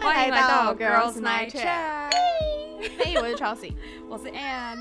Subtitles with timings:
[0.00, 2.10] 欢迎来到 Girls Night Chat。
[2.80, 3.74] 嘿，我是 Chelsea，
[4.08, 4.78] 我是 Anne。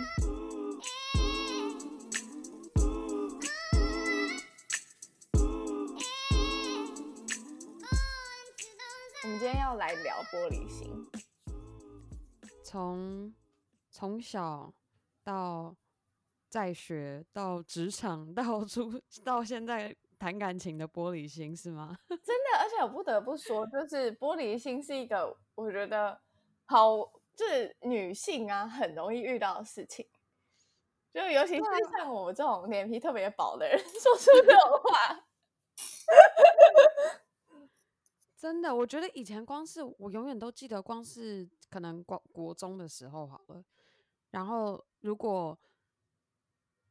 [9.23, 11.09] 我们今天要来聊玻璃心。
[12.63, 13.33] 从
[13.89, 14.71] 从小
[15.23, 15.75] 到
[16.49, 21.97] 在学，到职场，到出到现在谈感情的玻璃心是吗？
[22.09, 26.19] 真的，而且我不得不说，就是玻璃心是一个我觉得
[26.65, 26.97] 好，
[27.35, 30.07] 就是女性啊很容易遇到的事情。
[31.13, 31.63] 就尤其是
[31.97, 35.23] 像我这种脸皮特别薄的人， 说出这种话。
[38.37, 43.63] 真的，我觉得以前光是我永远都记得，光是可能国国中的时候好了，
[44.29, 45.57] 然后如果，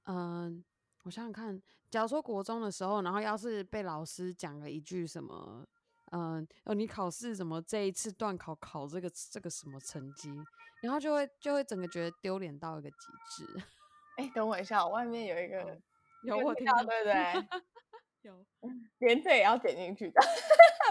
[0.06, 0.64] 嗯，
[1.06, 5.64] 我想想看，假如说国中的时候，然后要是被老师讲了一句什么，
[6.10, 10.36] 嗯，哦，你考试怎么这一次段考考这个这个什么成绩，
[10.82, 12.96] 然后就会就会整个觉得丢脸到一个极
[13.30, 13.46] 致。
[14.18, 15.80] 哎，等我一下，我外面有一个，
[16.24, 17.62] 有我听到，对不对？
[18.22, 18.44] 有，
[18.98, 20.20] 连这也要剪进去的。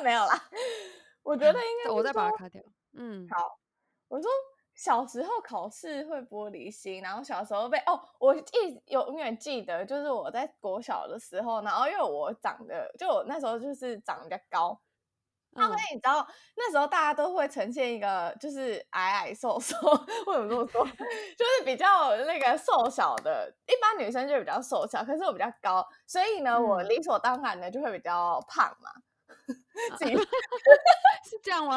[0.02, 0.50] 没有啦，
[1.24, 2.64] 我觉得应该我再把它卡掉。
[2.94, 3.60] 嗯，好。
[4.08, 4.30] 我说
[4.76, 8.44] 小时候考试会玻璃心，然后小时候被哦，我一
[8.88, 14.80] 永远记得，就是我在国小的时候，然后因为我长得就我那时候就是长得比较高，
[15.54, 19.76] 他们你知道那时候大家都会呈现一个就是矮矮瘦瘦，
[20.28, 20.86] 为什么这么说？
[21.38, 28.92] 就是比较那个瘦小的，一般女生就比较瘦小，可是我比较高，所以呢，我理所当然的就会比较胖嘛。
[29.98, 30.16] 自己
[31.26, 31.76] 是这样吗？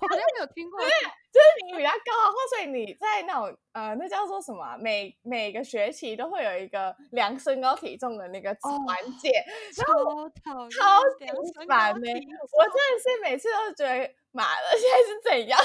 [0.00, 0.80] 我好像没有听过。
[0.80, 4.76] 对，就是你比较高，然后所以你在那种呃，那叫做什么？
[4.78, 9.30] 每每个学期都会有一个量身高体重的那个环节，
[9.74, 11.26] 超超超级
[11.66, 12.06] 烦呢。
[12.08, 15.60] 我真的是每次都觉得，妈的，现在是怎样？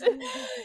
[0.00, 0.18] 就是，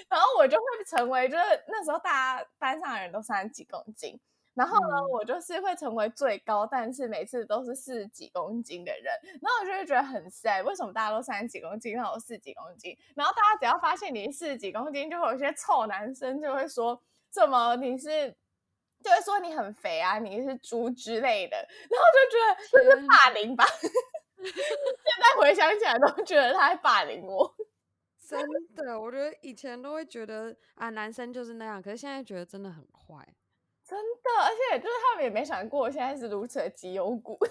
[0.09, 4.19] 然后我就会成为，就是那时候大家班上的人都三十几公斤。
[4.53, 9.05] 然后呢，我就是会成为最高，但是每次都是四十几公斤的人。
[9.41, 12.97] 然后我就会觉得很 sad，为什么大家都三十几公斤，然后我四十几公斤？
[13.15, 18.35] 然后大家只要发现你四十几公斤，就会有些臭男生就会说：“怎么你是？”
[19.03, 21.57] 就会说你很肥啊，你是猪之类的。
[21.89, 23.65] 然后就觉得这是霸凌吧。
[24.39, 24.53] 现
[25.19, 27.53] 在回想起来都觉得他在霸凌我。
[28.25, 28.39] 真
[28.75, 33.27] 的，我觉得以前都会觉得啊，男生就是那样，可是现在觉得真的很坏。
[33.93, 37.37] 真的，而且就是他们也没想过我，现在是如此的绩优股。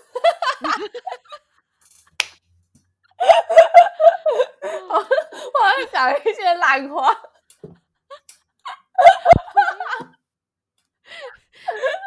[4.89, 7.09] 我我要讲一些烂话。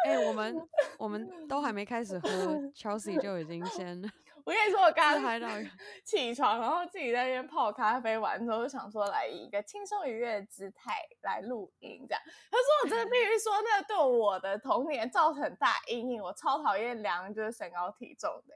[0.04, 0.68] 哎，我们
[0.98, 2.28] 我们都还没开始喝
[2.74, 4.02] ，Chelsea 就已经先。
[4.46, 5.40] 我跟你说，我刚刚
[6.06, 12.22] 起床，然后自己在那边泡咖啡，完之后就想说来以一个轻松愉悦的姿态来录音，这样。
[12.24, 16.22] 他说我真的必须说，那个对我的童年造成很大阴影。
[16.22, 18.54] 我超讨厌量就是身高体重的。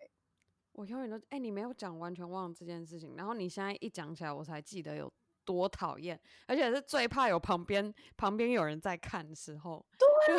[0.75, 3.17] 我永远都哎，你没有讲，完全忘了这件事情。
[3.17, 5.13] 然后你现在一讲起来，我才记得有
[5.45, 9.85] 多讨厌，而且是最怕有旁边旁边有人在看的时候。
[9.99, 10.37] 对。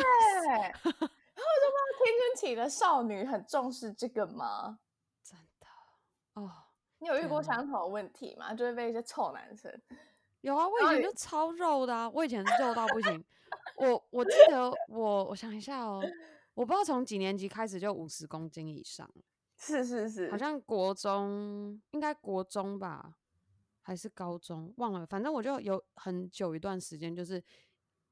[1.34, 4.78] 然后我就不知道青春期的少女很重视这个吗？
[6.34, 6.50] 哦，
[6.98, 8.54] 你有遇过相同的问题吗？
[8.54, 9.70] 就会被一些臭男生。
[10.40, 13.24] 有啊，我以前就超肉的啊，我以前肉到不行。
[13.76, 16.02] 我我记得 我我想一下哦，
[16.54, 19.08] 我不知道从几年级开始就五十公斤以上。
[19.56, 23.14] 是是是，好像国中应该国中吧，
[23.82, 27.42] 还是高中忘了，反正我就有很久一段时间就是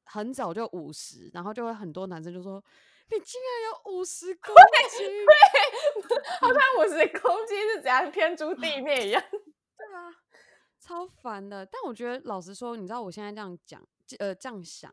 [0.05, 2.63] 很早就五十，然后就会很多男生就说。
[3.11, 4.55] 你竟然有五十公
[4.97, 9.21] 斤，对， 好像五十公斤是怎样天诛地灭一样。
[9.77, 10.15] 对啊，
[10.79, 11.67] 超烦的。
[11.67, 13.85] 但我觉得老实说，你知道我现在这样讲，
[14.19, 14.93] 呃，这样想，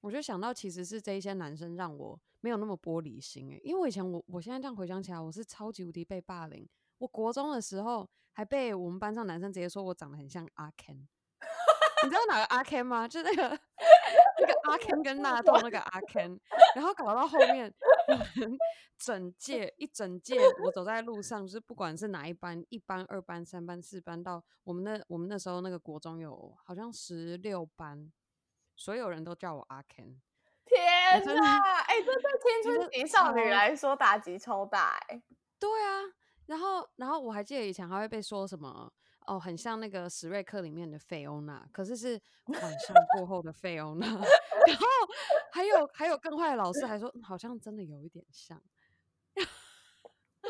[0.00, 3.60] 我就想到其实是这一些男生让我没有那么玻璃心诶。
[3.62, 6.66] 因为我以前我我现在这样回想起来，我是超级无敌被霸凌。
[6.98, 11.06] 我国中的时候还被我们班上男生直接说我长得很像阿 Ken。
[12.04, 13.06] 你知道哪个阿 Ken 吗？
[13.06, 13.58] 就那个
[14.40, 16.38] 那个阿 Ken 跟 纳豆那个阿 Ken，
[16.74, 17.72] 然后搞到后面，
[18.08, 18.58] 我们
[18.98, 28.12] 整届一整届，我走在路上，就是不管是哪一班，一班、二班、三班、四班，到我们那我们那时候那个国中有好像十六班，
[28.76, 30.16] 所有人都叫我阿 Ken。
[30.64, 31.60] 天呐！
[31.86, 32.22] 哎，这对
[32.62, 35.22] 青春期少女来说打击超大哎。
[35.58, 36.02] 对啊，
[36.46, 38.92] 然后然后我还记得以前还会被说什么。
[39.28, 44.06] 哦，很像那个史瑞克里面的费欧娜，可是是晚上过后的费欧娜。
[44.66, 44.86] 然后
[45.52, 48.60] 还有还有更坏的老师还说，好像真的有一点像。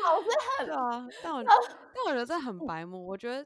[0.01, 0.27] 老师
[0.59, 3.05] 很啊，但我但我觉得这很白目。
[3.05, 3.45] 我觉得，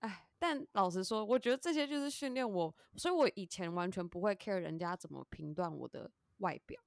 [0.00, 6.78] 哎，但老实说，我觉得这些就是训练我，所以我以前完全不会 care 人家怎么评断我的外表。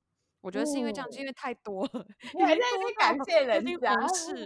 [0.42, 4.45] 我觉得是因为这样，因为太多了，你还在那边感谢人家， 是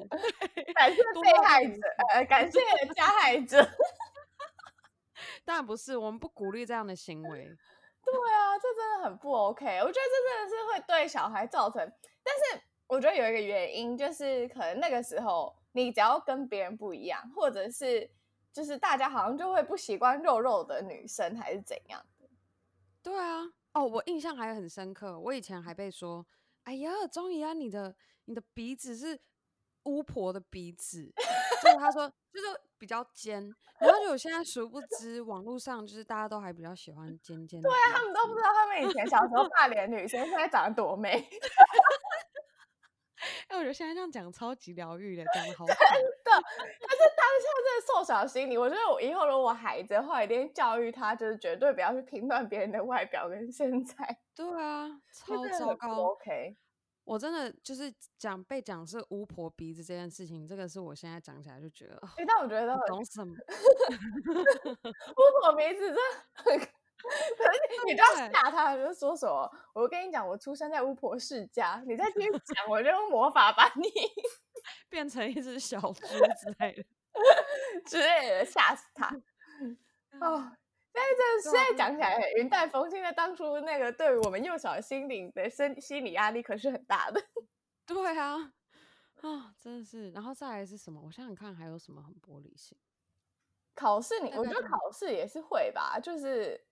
[0.74, 1.80] 感谢被害者，
[2.14, 2.60] 呃，感谢
[2.96, 3.62] 加害者。
[5.46, 7.46] 当然不是，我们不鼓励这样的行为。
[8.04, 9.66] 对啊，这真的很不 OK。
[9.80, 11.80] 我觉得这真的是会对小孩造成，
[12.24, 18.10] 但是我觉得有一个原因，就是可能那个时候你只要跟别人不一样，或者是
[18.52, 22.28] 就是大家好像就会不习惯肉肉的女生，还是怎样的？
[23.04, 23.44] 对啊，
[23.74, 26.26] 哦，我印象还很深刻，我以前还被说，
[26.64, 27.96] 哎呀，钟怡啊，你的
[28.26, 29.20] 你的鼻子是
[29.84, 31.12] 巫婆的鼻子，
[31.64, 32.48] 就是他说就是
[32.78, 33.42] 比较尖，
[33.80, 41.28] 然后就我现在殊不知网络上就是大家都还比较喜欢尖尖的，对啊，他们都不知道他们以前小时候大脸女生现在长得多美。
[43.52, 45.76] 哎，我觉得现在这样讲超级疗愈的，讲的好真的。
[46.26, 46.48] 但是
[47.18, 54.22] 当下这个瘦小心理，我觉得我以后如果孩子的话，一定教育他，就是绝对不要去评断别人的外表跟身材。
[54.34, 56.12] 对啊， 超糟糕。
[56.12, 56.56] OK，
[57.04, 63.36] 我真的就是讲被讲是巫婆鼻子这件事情，这个是我现在讲起来就觉得，哎，但我觉得懂什么？
[64.32, 66.00] 巫婆鼻子真的
[66.36, 66.58] 很。
[67.88, 69.52] 你都要吓他，就说什么？
[69.74, 73.90] 我跟你讲，我出生在巫婆世家，你再继续讲，我就用魔法把你
[74.90, 76.84] 变成一只小猪之类的，
[77.86, 79.08] 之类的，吓死他。
[80.20, 80.52] 哦，
[80.92, 87.22] 但是这现在讲起来云淡风轻，在当初那个对于我们幼小心灵的身心理压力可是很大的。
[87.86, 88.54] 对啊，
[89.22, 90.12] 啊，真的是。
[90.12, 91.02] 然后再来是什么？
[91.04, 92.78] 我想想看，还有什么很玻璃心？
[93.74, 96.64] 考试，你我觉得考试也是会吧，就是。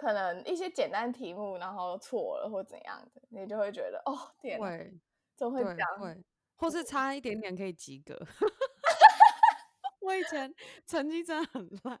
[0.00, 4.98] 可能一些简单题目，然后错了或怎样的，你就会觉得哦，天，会，
[5.36, 6.16] 就会这样，会，
[6.56, 8.18] 或是差一点点可以及格。
[10.00, 10.54] 我以前
[10.86, 12.00] 成绩真的很烂，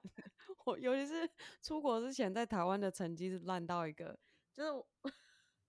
[0.64, 1.28] 我尤其是
[1.60, 4.18] 出国之前，在台湾的成绩是烂到一个，
[4.56, 4.64] 就
[5.04, 5.12] 是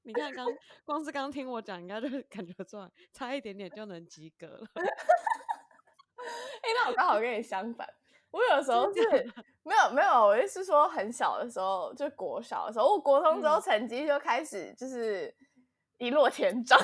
[0.04, 0.48] 你看刚
[0.86, 4.66] 光是刚听我讲，应该就感觉出来，差一点点就能及格了。
[6.64, 7.86] 哎，那我刚好跟你相反。
[8.32, 9.02] 我有时候是
[9.64, 15.34] 没有没有，我意思是说很小的时候，就国小的时候，我国中之后成绩就开始就是
[15.98, 16.80] 一落千丈。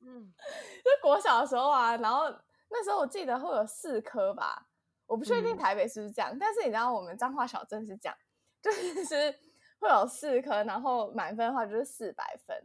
[0.00, 0.32] 嗯，
[0.82, 2.24] 就国小的时候啊，然后
[2.70, 4.66] 那时候我记得会有四科吧，
[5.06, 8.16] 我不确定台北是不是这样，但是你知道我们彰化小镇是这样，
[8.62, 9.38] 就是
[9.78, 12.56] 会有四科，然后满分的话就是四百分，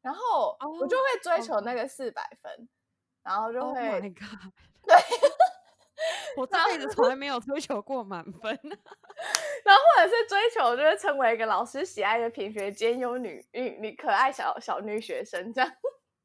[0.00, 2.68] 然后我就会追求那个四百分，
[3.22, 4.96] 然后就会对。
[6.36, 8.52] 我这辈子从来没有追求过满分，
[9.64, 15.70] 然后或者是追求就是成为一个老师喜爱的品学兼优女女女可爱小小女学生这样。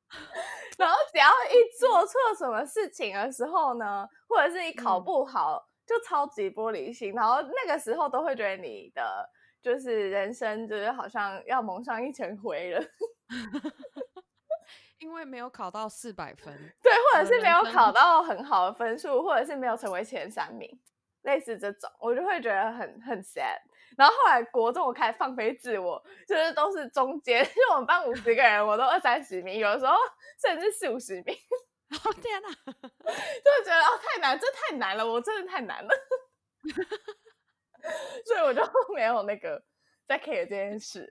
[0.77, 9.29] 然后只要一做错什么事情的时候呢，或者是你考不好，就超级玻璃心，然后那个时候都会觉得你的
[9.61, 12.83] 就是人生就是好像要蒙上一层灰了。
[14.99, 20.69] 因为没有考到四百分，对，或者是没有考到很好的分数，或者是没有成为前三名，
[21.21, 23.57] 类似这种，我就会觉得很很 sad。
[23.97, 29.95] 然后后来国中我开始放飞自我，就是都是中间， 因为我们班五十个人，我都二三十名，有的时候
[30.41, 31.35] 甚至四五十名。
[32.03, 35.89] 哦天哪，就觉得哦太难，这太难了，我真的太难了。
[38.25, 38.61] 所以我就
[38.93, 39.63] 没有那个
[40.05, 41.09] 在 care 这件事。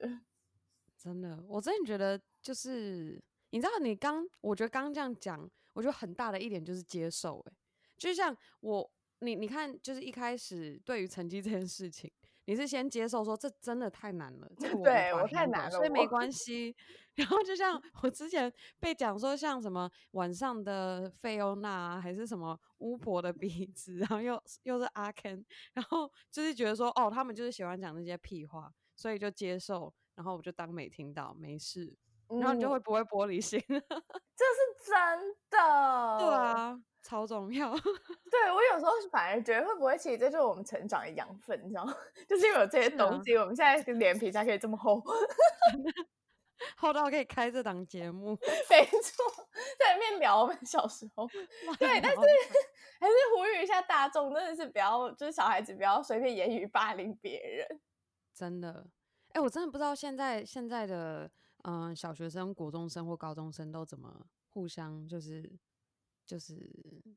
[0.97, 3.21] 真的，我真的觉得就是。
[3.51, 7.53] 你知道，你刚我觉得刚刚这样讲，我觉得很大的一点就是接受，哎，
[7.97, 8.91] 就像我
[9.21, 12.11] 你你看，就是一开始对于成绩这件事情，
[12.45, 16.75] 你是先接受说这真的太难了，这 对我太难了，所以没关 系。
[17.15, 31.97] 然后就像我之前被讲说像什么晚上的费欧娜还是什么巫婆的鼻子，然后又又是阿 Ken，然后就是觉得说哦，他们就是喜欢讲那些屁话，所以就接受，然后我就当没听到，没事。
[32.29, 36.19] 然后你就会不会玻璃心， 这是真的。
[36.19, 37.71] 对啊，超重要。
[38.31, 41.97] 对我有时候反而觉得会不会其实这就是我们成长的养分，你知道吗？
[42.29, 45.03] 就是因为有这些东西，我们现在脸皮才可以这么厚，
[46.77, 48.37] 厚到可以开这档节目。
[48.69, 51.27] 没错，在里面聊我们小时候。
[51.79, 52.19] 对，但是
[53.01, 57.81] 还是呼吁一下大众，真的是不要，就是小孩子不要随便言语霸凌别人。
[58.35, 58.87] 真的，
[59.33, 61.31] 哎，我真的不知道现在现在的。
[61.65, 65.51] 嗯，小学生、国中生或高中生都怎么互相就是
[66.27, 66.55] 就是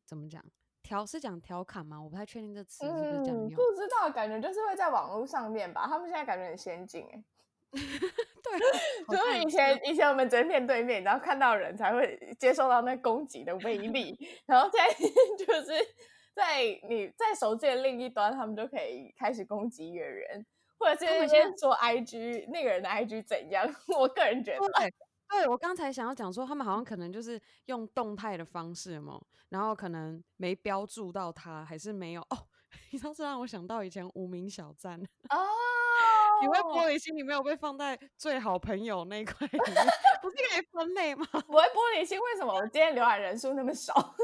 [0.05, 0.43] 怎么讲
[0.81, 2.01] 调是讲调侃吗？
[2.01, 3.49] 我不太确定这词是不是这样用。
[3.49, 5.85] 不知道，感觉就是会在网络上面吧。
[5.87, 7.23] 他们现在感觉很先进哎。
[7.71, 8.59] 对，
[9.15, 14.93] 就是以前以前我们直接面对面，然后看到人才会接受到那攻击的威力，然后现在
[15.45, 15.71] 就是
[16.33, 20.45] 在你在手机的另一端，他们就可以开始攻击一个人，
[20.81, 23.63] 或者是他们先现说 IG 那个人的 IG 怎样。
[23.95, 24.93] 我个人觉得，对，
[25.29, 32.47] 对我刚才想要讲说，他们好像可能就是用动态的方式嘛，然后可能没标注到他，还是没有哦。
[32.91, 35.37] 你知道这让我想到以前无名小站，哦，
[36.41, 39.85] 你会玻璃心，你没有被放在最好朋友那一块里面，
[40.21, 41.27] 不是可以分类吗？
[41.33, 44.15] 我会玻璃心，为什么我今天浏览人数那么少？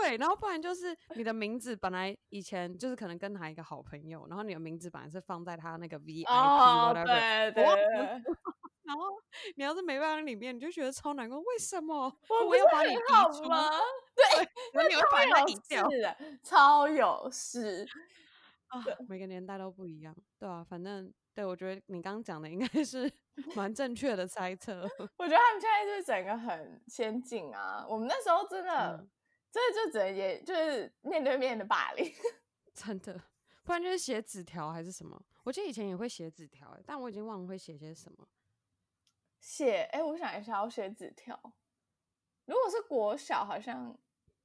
[0.00, 7.84] 对，然后不然就是你的名字本来以前就是可能跟他一个好朋友，然后你的名字本来是放在他那个 VIP 哦，whatever，对我对，
[8.84, 9.04] 然后
[9.56, 13.44] 你要是没办法里面，你就觉得超难过，为什么我不是要把你很好移出？
[13.44, 13.70] 吗？
[14.72, 15.88] 然后你会把它超移掉
[16.42, 17.86] 超有事。
[18.68, 18.82] 啊？
[19.06, 23.10] 每个年代都不一样，对啊，反正对我觉得你刚刚讲的应该 是
[23.54, 24.82] 蛮正确的猜测。
[25.18, 29.10] 我觉得他们现在就是整个很先进啊，我们那时候真的，嗯
[29.52, 32.10] 真的就只能也就是面对面的霸凌。
[32.74, 33.20] 真的，
[33.62, 35.22] 不然就是写纸条还是什么。
[35.44, 38.26] 我记得以前也会写纸条，欸但我已经忘了会写些什么。
[39.38, 41.38] 写，哎、我想一下，我写纸条。
[42.46, 43.94] 如果是国小，好像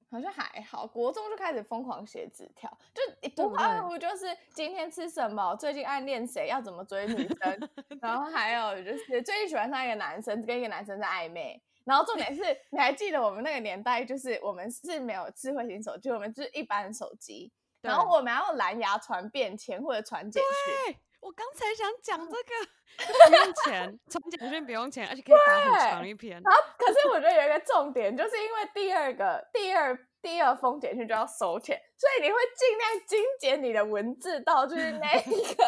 [0.09, 7.69] 好像还好，国中就开始疯狂写纸条，就一不外乎就是今天吃什么，最近暗恋谁，要怎么追女生，
[8.01, 11.61] 然后还有就是最近喜欢上一个男生，跟一个男生在暧昧。
[11.87, 17.49] 然后重点是，你还记得我们那个年代，就是我们是没有智慧型手机，我们就是一般的手机，
[17.81, 20.43] 然后我们要用蓝牙传便签或者传简
[20.85, 20.97] 讯。
[21.19, 22.51] 对，我刚才想讲这个，
[23.29, 26.41] 不用钱，传简讯不用钱，而且可以打很长一篇。
[26.41, 35.65] 然后，可是我觉得有一个重点，就是因为第二个、第二、第二封简讯就要收钱，所以你会尽量精简你的文字到就是 那一个，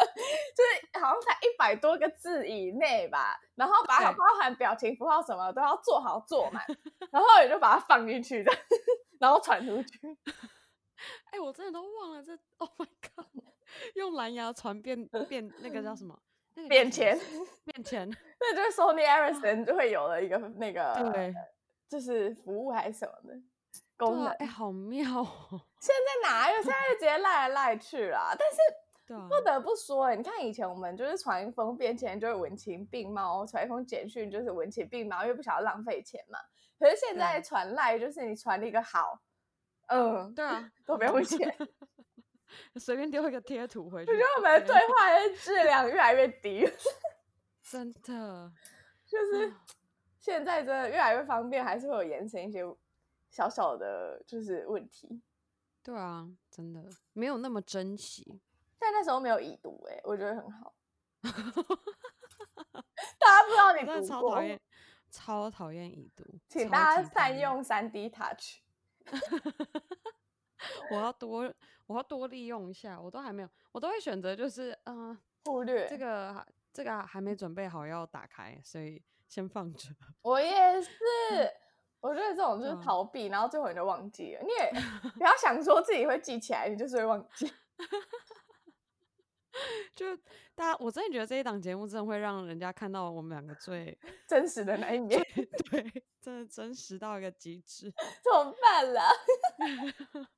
[0.54, 6.64] 就是好像才一百多个字以内吧，然后把它包含表情符号什么都要做好做满，
[7.10, 8.52] 然后你就把它放进去的，
[9.18, 9.98] 然后传出去。
[11.30, 13.44] 哎、我真的都忘了这，Oh my god！
[13.94, 16.18] 用蓝牙传变变那个叫什么？
[16.54, 17.20] 那个叫便什么签，
[17.64, 21.34] 便签， 那就是 Sony Ericsson 就会有了一个那个对，
[21.88, 23.40] 就是服务还是什么的
[23.96, 26.62] 功能，，啊哎、好妙哦，现在哪有？
[26.62, 28.34] 现在就直接赖来赖去啦。
[28.38, 28.58] 但是
[29.14, 36.38] 啊，不得不说、欸，你看以前我们就是传一封便签就会文情并茂，传一封简讯就是文情并茂，因为不想要浪费钱嘛。
[36.78, 39.20] 可是现在传赖就是你传了一个好，
[39.90, 41.56] 嗯，对啊，都不用钱。
[42.80, 44.10] 随便丢一个贴图回去。
[44.10, 46.68] 我觉得我们的对话的质量越来越低，
[47.62, 48.52] 真的，
[49.06, 49.64] 就是啊
[50.18, 52.62] 现在真的越来越方便，还是会有延伸一些
[53.30, 55.22] 小小的就是问题。
[55.82, 58.40] 对啊，真的没有那么珍惜。
[58.78, 60.74] 但那时候没有已读、欸，哎，我觉得很好。
[61.22, 61.32] 大
[63.28, 64.60] 家不知道你读过超讨，厌，
[65.10, 68.60] 超讨厌已读，超请大家善用三 D Touch。
[70.90, 71.52] 我要多，
[71.86, 73.00] 我要多利用一下。
[73.00, 79.88] 我都还没有，我都会选择就是，嗯、忽略这个这个还没准备好要打开，所以先放着。
[80.22, 80.90] 我也是，
[82.00, 84.42] 我觉得这种就是逃避，然后最后你就忘记了。
[84.42, 84.70] 你也
[85.12, 87.52] 不要想说自己会记起来，你就是会忘记。
[89.94, 90.16] 就
[90.54, 95.20] 大家，我真的觉得这一档节目真的会让人家看到我们两个最 真实的那一面
[95.70, 97.90] 对，真的真实到一个极致。
[98.22, 99.10] 怎么办啦？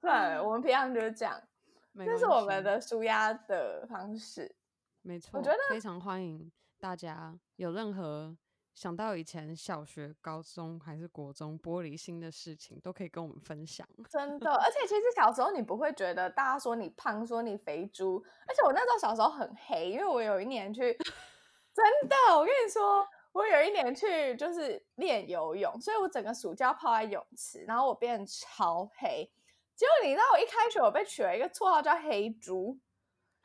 [0.00, 1.42] 算了，我们平常就是这样，
[1.96, 4.54] 这是我们的舒压的方式。
[5.02, 8.36] 没错，我觉得非常欢迎大家有任何
[8.78, 13.84] 想到以前小学、高中还是国中玻璃心的事情，都可以跟我们分享。
[14.08, 20.96] 真的，而且其实小时候你不会觉得大家说你胖，说你肥猪，而且我那时候小时候很黑，因为我有一年去，
[21.74, 29.28] 真的，我跟你说，我有一年去就是练游泳，所以我整个暑假泡在泳池，然后我变超黑。
[29.74, 32.78] 结果你知道，我一开学我被取了一个绰号叫黑猪，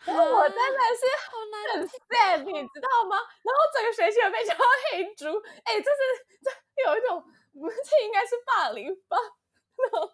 [0.06, 3.18] 然 后我真的是好难很 sad，你知道吗？
[3.44, 4.54] 然后整个学期我被叫
[4.92, 5.28] 黑猪，
[5.64, 5.98] 哎、这是
[6.44, 7.24] 这有一种，
[7.54, 9.18] 不是应该是霸凌吧？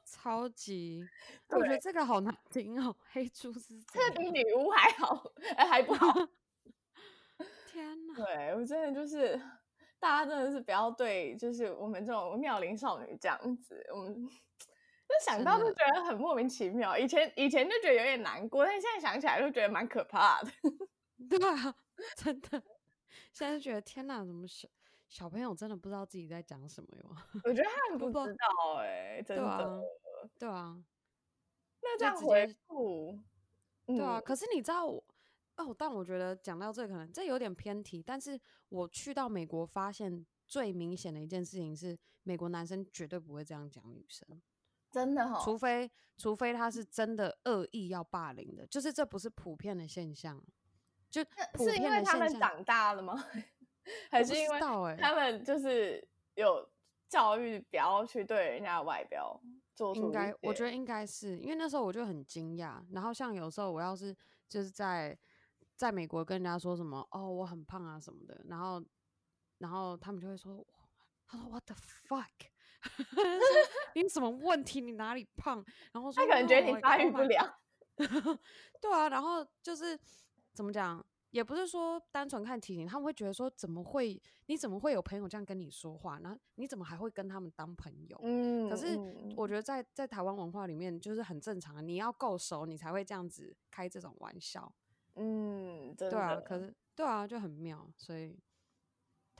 [0.05, 1.03] 超级，
[1.49, 2.95] 我觉得这个好难听哦。
[3.11, 3.59] 黑猪是
[3.91, 4.29] 怎这比？
[4.31, 5.23] 女巫还好，
[5.57, 6.07] 哎、还不好。
[7.67, 8.15] 天哪！
[8.15, 9.39] 对我真的就是，
[9.99, 14.29] 大家真的是不要对，就是我们这种妙龄少女这样子，我们
[15.09, 16.95] 就想到就觉得很莫名其妙。
[16.95, 20.51] 以前以前就觉得有点难过，但现在想起来就觉得蛮可怕的。
[21.27, 21.75] 对啊，
[22.15, 22.63] 真的，
[23.33, 24.67] 现在就觉得天哪，怎么小
[25.07, 27.15] 小朋友真的不知道自己在讲什么哟？
[27.43, 29.43] 我觉得他 们不不知道哎、真的。
[29.43, 29.81] 对啊，
[30.37, 30.83] 对啊，
[31.81, 33.19] 那这样回接顾，
[33.87, 34.19] 对啊。
[34.19, 35.03] 嗯可是你知道我
[35.55, 38.39] 哦，但我觉得讲到这可能这有点偏题，但是
[38.69, 44.25] 我去到美国发现最明显的一件事情是，美国男生绝对不会这样讲女生。
[44.91, 50.43] 真的哈，除非除非他是真的恶意要霸凌的，就是这不是普遍的现象，
[51.09, 52.39] 就普是因遍为他们。
[52.39, 53.23] 长大了吗？
[54.11, 54.59] 还是因为
[54.99, 56.69] 他们就是有
[57.07, 59.41] 教育不要去对人家的外表
[59.73, 64.15] 做出应该，我觉得得应该是因为那时候我就很惊讶，然后像有时候我要是
[64.47, 65.17] 就是在
[65.75, 68.83] 在美国跟人家说什么哦我很胖啊什么的，然后
[69.57, 70.63] 然后他们就会说，
[71.25, 71.75] 他说 What the
[72.07, 72.27] fuck，
[73.95, 74.81] 你什么问题？
[74.81, 75.63] 你哪里胖？
[75.91, 77.53] 然后说他可能觉得你发育 oh 不良，
[78.79, 79.97] 对啊，然后就是
[80.53, 86.19] 怎么讲，也不是说单纯看体型，他们会觉得说怎么会，你怎么会有朋友这样跟你说话？
[86.19, 88.19] 然后你怎么还会跟他们当朋友？
[88.23, 94.71] 嗯，可是嗯我觉得在在台湾文化里面，就是很正常，你要够熟，你才会这样子开这种玩笑。
[95.15, 98.39] 嗯，真对啊，可是对啊，就很妙，所以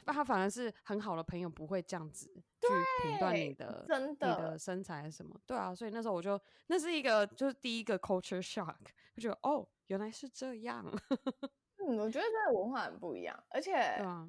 [0.05, 2.27] 他反而是很好的朋友，不会这样子
[2.61, 2.67] 去
[3.03, 5.39] 评断你的真的你的身材什么。
[5.45, 8.75] 对啊，所以那时候我就那是一个就是第一个 culture shock，
[9.15, 10.85] 就觉得哦，原来是这样。
[11.77, 14.27] 嗯，我觉得这个文化很不一样，而且对啊，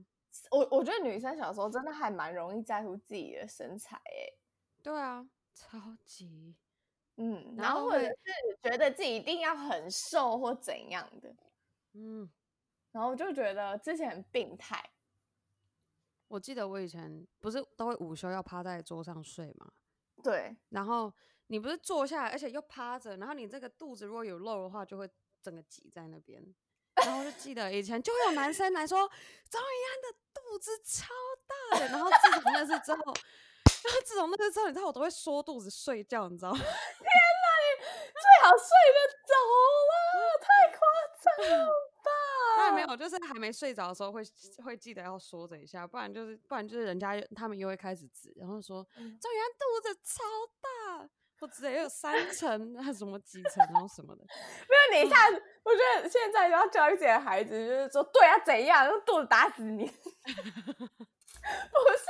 [0.50, 4.38] 我我觉得女生小时候真的还蛮容易在乎自己的身材诶，
[4.82, 6.54] 对啊，超级
[7.16, 8.14] 嗯，然后或者是
[8.62, 11.34] 觉得自己一定要很瘦或怎样的，
[11.92, 12.30] 嗯。
[12.92, 14.82] 然后我就觉得之前很病态，
[16.30, 19.68] 我记得我以前不是都会午休要趴在桌上睡嘛，
[20.22, 21.12] 对，然后
[21.48, 25.10] 你不是坐下来，而且又趴着，然后你这个肚子如果有肉的话，就会
[25.42, 26.40] 整个挤在那边。
[26.94, 28.98] 然后我就记得以前就会有男生来说
[29.48, 31.12] 张雨安的肚子超
[31.48, 36.58] 大的，然后自从那次之后，然后自从那次之后，你知道我都会缩肚子睡觉，你知道吗？
[36.58, 37.82] 天哪，你
[38.14, 39.34] 最好睡得着
[39.90, 40.46] 了，太
[40.78, 40.78] 夸
[41.18, 41.89] 张了
[42.74, 44.22] 没有，就是还没睡着的时候会
[44.64, 50.22] 会记得要说着一下，不然就是不然就是人家他们又会开始指，然后说嗯张雨安肚子超
[50.60, 51.08] 大，
[51.38, 54.24] 或之类有三层还是什么几层，然后什么的。
[54.90, 59.90] 没有，你一下子，我觉得现在要教育自己的孩子，就是说，对啊，怎样用肚子打死你？
[61.72, 62.06] 不是，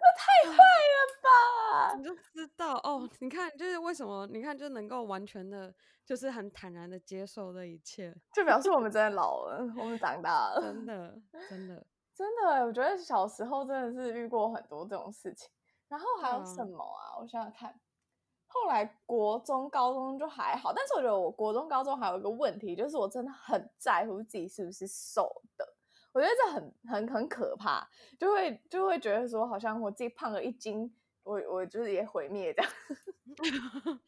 [0.00, 1.96] 那太坏了吧？
[1.96, 10.60] 你就知道哦，你看，就是为什么你看就能够完全的，就是很坦然的接受这一切，就表示我们真的老了，我们长大了。
[10.60, 15.50] 真的，真的，真的欸，我觉得小时候真的是遇过很多这种事情。
[15.88, 17.16] 然后还有什么啊？
[17.20, 17.80] 我想想看，
[18.46, 25.75] 后来国中、高中就还好，但是我觉得我国中、高中还有一个问题，就是我真的很在乎自己是不是瘦的。
[26.16, 27.86] 我觉得这很很很可怕，
[28.18, 30.90] 就会就会觉得说，好像我自己胖了一斤，
[31.22, 32.72] 我我就是也毁灭这样。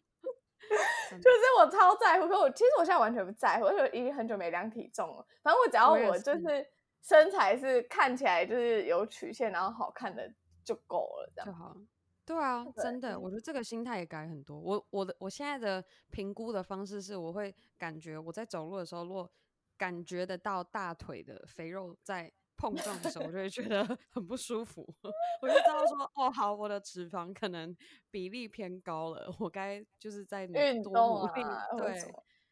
[1.10, 5.26] 就是我超在乎，可我其实我现在完全不在乎，我已经很久没量体重了。
[5.42, 6.66] 反正我只要我就是是
[7.02, 10.32] 身材是看起来就是有曲线，然后好看的
[10.64, 11.46] 就够了，这样。
[11.46, 11.76] 就好。
[12.24, 14.58] 对啊，对真的，我觉得这个心态也改很多。
[14.58, 19.30] 我我的我现在的评估的方式是，我会感觉我在走路的时候，如果
[19.78, 24.82] 感觉得到大腿的肥肉在碰撞的时候，我就会觉得 很不舒服。
[25.40, 27.74] 我就知道说，哦，好，我的脂肪可能
[28.10, 31.42] 比例偏高了，我该就是在运动努力。
[31.42, 31.94] 啊，对，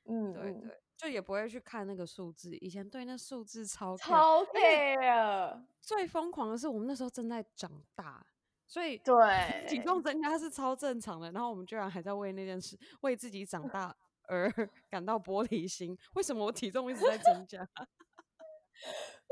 [0.05, 2.57] 嗯，嗯对对，就也不会去看那个数字。
[2.59, 8.25] 以前对那数字超超 care，最疯狂的是，我们那时候正在长大，
[8.69, 13.95] 所以对， 体重增加是超正常的，然后我们居然还在为那件事、为自己长大
[14.27, 14.51] 而
[14.91, 15.97] 感到玻璃心。
[16.15, 17.61] 为什么我体重一直在增加？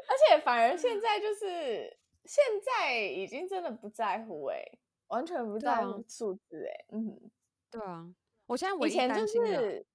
[0.06, 4.62] 而且反而现在就是现在已经真的不在乎哎、
[5.08, 7.30] 完全不在乎数字哎、嗯，
[7.70, 8.12] 对啊，
[8.46, 9.86] 我现在唯一以前就担心的、是，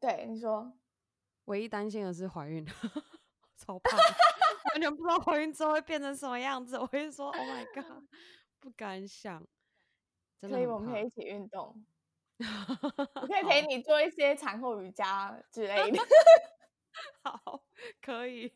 [0.00, 0.72] 对你说，
[1.44, 2.64] 唯一担心的是怀孕，
[3.56, 3.96] 超怕，
[4.72, 6.76] 完全不知道怀孕之后会变成什么样子。
[6.78, 8.02] 我会说，Oh my god，
[8.58, 9.46] 不敢想，
[10.40, 11.84] 真的可以，我们可以一起运动，
[13.14, 15.98] 我 可以陪你做一些产后瑜伽之类的。
[17.22, 17.62] 好，
[18.00, 18.52] 可以。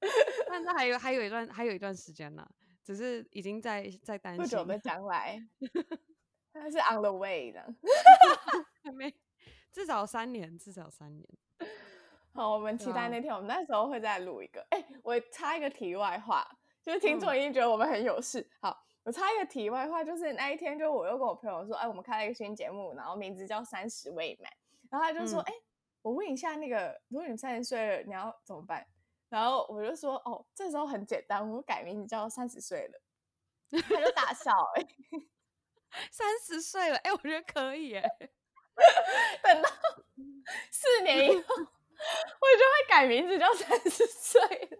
[0.48, 2.46] 但是还有还有一段还有一段时间呢，
[2.84, 5.40] 只是已经在在担心不久的将来，
[6.52, 7.62] 它是 on the way 的。
[8.82, 9.14] 还没，
[9.72, 11.28] 至少三年，至少三年。
[12.32, 14.64] 好，我们期待那天，我们那时候会再录一个。
[14.70, 16.46] 哎、我插一个题外话，
[16.82, 18.48] 就是听嗯众一定觉得我们很有事。
[18.60, 24.50] 好，我插一个题外话，就是那一天，就我又跟我朋友说，哎，我们开了一个新节目，然后名字叫《三十未满》，
[24.90, 25.54] 然后他就说，嗯哎、
[26.02, 28.86] 我问一下那个，如果你三十岁了，你要怎么办？
[29.28, 33.00] 然后我就说，哦，这时候很简单，我们改名字叫三十岁了。
[33.70, 34.84] 他就大笑、哎，
[36.10, 38.02] 三十岁了，哎、我觉得可以哎。
[39.42, 39.68] 等到
[40.70, 44.78] 四年以后， 我就会改名字叫三十岁了。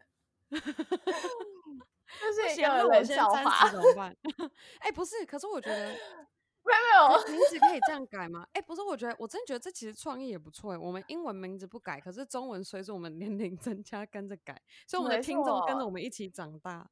[2.18, 3.68] 这是一不行，那个冷我先三笑话。
[3.70, 4.16] 怎么办？
[4.81, 5.88] 哎、不是，可是我觉得
[6.64, 8.46] 没有没有，名字可以这样改吗？
[8.53, 10.79] 哎，不是，我觉得我真觉得这其实创意也不错哎。
[10.79, 16.88] 我们英文名字不改，可是中文随着我们年龄 增加跟着改，所以我们的听众跟着我们一起长大。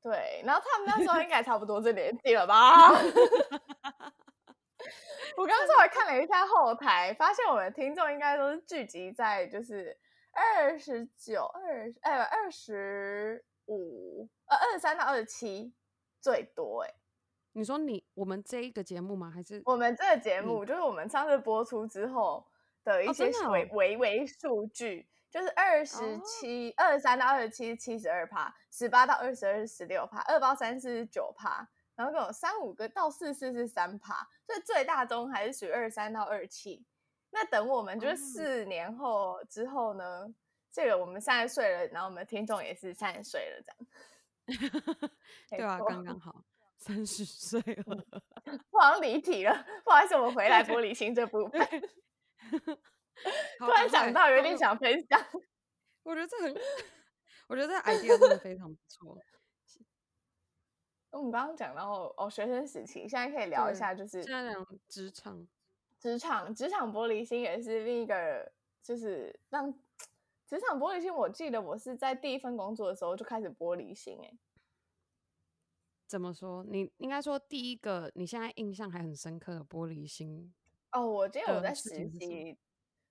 [0.00, 2.90] 对，然后他们那时候应该差不多这年纪了吧？
[5.36, 9.96] 我刚刚稍微看了一下后台，发现我们的听众应该都是聚集在就是
[10.32, 15.72] 二十九、二哎二十五呃二十三到二十七
[16.20, 16.94] 最多哎。
[17.52, 19.30] 你说你我们这一个节目吗？
[19.30, 22.46] 还是我们这个节目就是我们上次播出之后
[22.84, 31.68] 的一些微微微数据，就是二十七、二十三到二十七七十二趴，十八到二十二是十六趴，二八三四是九趴。
[31.94, 36.82] 然后有三五个到四四是三趴，所以最大宗还是属于二三到二七。
[37.30, 40.34] 那等我们就是四年后之后呢，
[40.72, 43.86] 这个我们三十岁了，然后我们听众也是三十岁了，这样。
[45.50, 46.42] 对啊，刚刚好
[46.78, 48.04] 三十岁了。
[48.70, 51.60] 不好离题了，不好意思，我们回来 玻璃心这部分。
[53.58, 55.20] 突然想到，有点想分享。
[56.02, 56.56] 我觉得这很，
[57.46, 59.16] 我觉得这 idea 真的非常不错。
[61.10, 65.46] 我们刚刚讲到哦，学生时期，现在可以聊一下，就是现在讲职场，
[66.00, 68.50] 职场，职场玻璃心也是另一个，
[68.82, 69.72] 就是让
[70.52, 71.10] 职场玻璃心。
[71.14, 74.30] 我记得我是在第一份工作的时候就开始玻璃心，哎，
[76.06, 76.62] 怎么说？
[76.64, 80.52] 你应该说第一个，你现在印象还很深刻的玻璃心
[80.90, 81.06] 哦。
[81.06, 82.58] 我记得我在实习，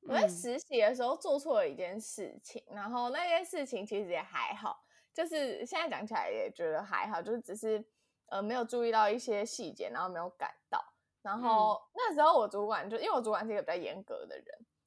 [0.01, 4.79] 我在实习的时候做错了一件事情，然后那件事情其实也还好。
[5.11, 7.83] 就是现在讲起来也觉得还好，就是只是
[8.27, 10.79] 呃没有注意到一些细节，然后没有赶到。
[11.23, 14.45] 然后那时候我主管就因为我主管是一个比较严格的人，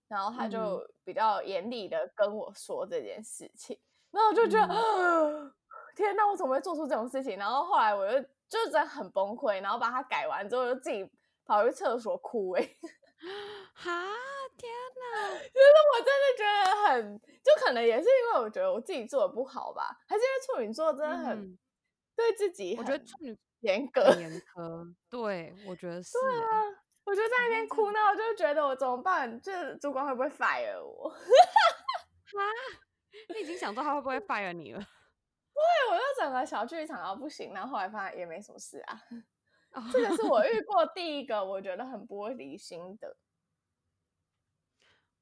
[0.09, 3.79] 然后他就比较严厉的跟我说这件事情，
[4.11, 5.55] 然后我就觉得
[5.97, 7.37] 天哪，我怎么会做出这种事情？
[7.39, 11.09] 然后后来我就就真的很崩溃，然后把它改完之后就自己
[11.45, 12.63] 跑去厕所哭哎。
[13.75, 13.91] 哈
[14.57, 15.33] 天哪！
[15.33, 21.59] 就是我真的觉得很，就可能也是因为我觉得我自己做的不好吧，还是因为处女座真的很
[22.15, 24.95] 对自己，我觉得处女严格严苛。
[25.09, 26.13] 对，我觉得是。
[26.13, 26.84] 对啊，
[27.15, 29.41] 我就在那边哭闹，就觉得我怎么办？
[29.41, 31.09] 就是主管会不会 fire 我？
[32.35, 32.41] 哈，
[33.33, 34.81] 你已经想说他会不会 fire 你了？
[35.55, 39.01] 对，我就整个小剧场到不行，然后后来发现也没什么事啊。
[39.93, 43.17] 这个是我遇过第一个我觉得很玻璃心的。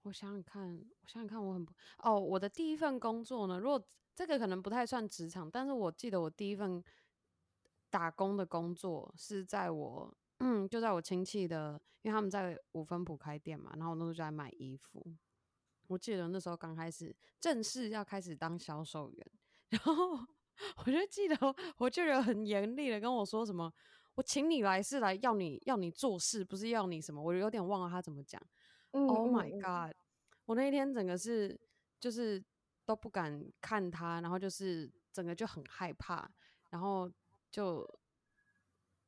[0.04, 6.82] 我想想看，我想想看，我很不哦，我的第一份工作呢，如果这个可能不太算职场，但是我记得我第一份
[7.90, 15.00] 打工的工作是在我嗯，就在我亲戚的，因为他们在五分埔开店嘛，然后我那时候就在买衣服。
[15.86, 19.26] 我记得那时候刚开始正式要开始当销售员，
[19.68, 20.18] 然后
[20.78, 21.36] 我就记得
[21.76, 23.72] 我舅舅很严厉的跟我说什么。
[24.14, 27.22] 我请你来是来要你要你做事，不是要你什么。
[27.22, 28.40] 我有点忘了他怎么讲。
[28.90, 29.96] Oh my god！
[30.44, 31.58] 我那一天整个是
[31.98, 32.42] 就是
[32.84, 36.30] 都不敢看他，然后就是整个就很害怕，
[36.68, 37.10] 然后
[37.50, 37.88] 就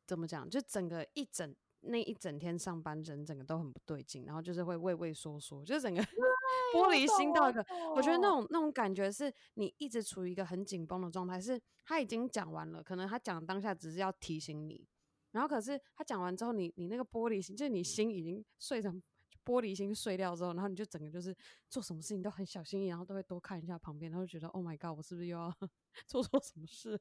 [0.07, 0.49] 怎么讲？
[0.49, 6.01] 就整个一整那一整天上班人整个都很不对劲，然后就是会畏畏缩缩，就是整个
[6.75, 7.65] 玻璃心到一个。
[7.95, 14.87] 我觉得那种那种感觉是你一直处于一个很紧绷的状态，是他已经讲完了，可能他讲当下只是要提醒你。
[15.33, 19.03] 然后可是他讲完之后，你你那个玻璃心，就是你心已经碎成
[19.45, 21.37] 玻璃心碎掉之后，然后你就整个就是
[21.69, 25.53] 做什么事情都很小心翼翼，然后都会多看一下旁边，然后觉得 Oh my God，我是不是又要
[26.07, 26.99] 做错什么事？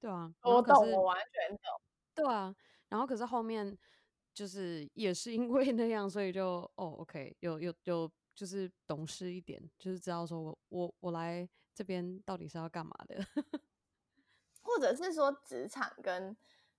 [0.00, 1.80] 对啊，我懂，我完全懂。
[2.14, 2.54] 对啊，
[2.88, 3.76] 然后可是后面
[4.34, 13.24] 就是也是因为那样，所以就哦 OK，有有有就是懂事一点，就是知道说我我我来这边到底是要干嘛的，
[14.62, 16.36] 或者是说职场跟。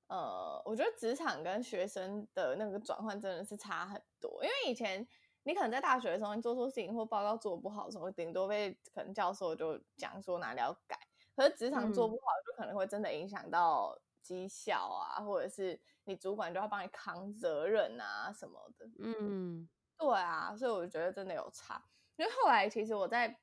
[0.07, 5.07] 呃，我觉得职场跟学生的那个转换真的是差很多，因为以前
[5.43, 10.99] 你可能在大学的时候，你做错事情或报告做不好的时候，顶多被可能教授就讲说哪里要改，
[11.35, 18.89] 可是职场做不好，就可能会真的影响到绩效啊，或者是你主管就要帮你扛责任啊什么的。
[18.99, 21.83] 嗯，对啊，所以我觉得真的有差，
[22.15, 23.39] 因为后来其实我在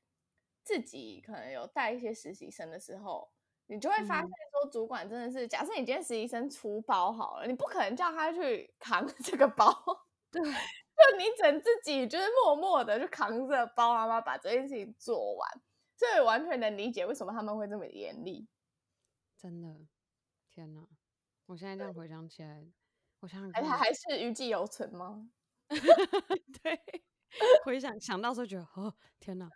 [0.65, 3.31] 自己可能有带一些实习生的时候。
[3.73, 9.73] 你就会发现，说主管真的是，假设你今天实习生出包好了，你不可能叫他去扛 这个包，
[10.29, 15.49] 对， 就你整自己就是默默的就扛着包，然后把这件事情做完，
[15.97, 18.49] 所以完全能理解为什么他们会这么严厉。
[19.39, 19.69] 真的，
[20.51, 20.87] 天哪！
[21.47, 22.67] 我现在这样回想起来，
[23.21, 25.31] 我想想，哎，他还是余悸犹存吗？
[26.63, 26.81] 对，
[27.65, 29.49] 回想想到时候觉得，哦，天哪，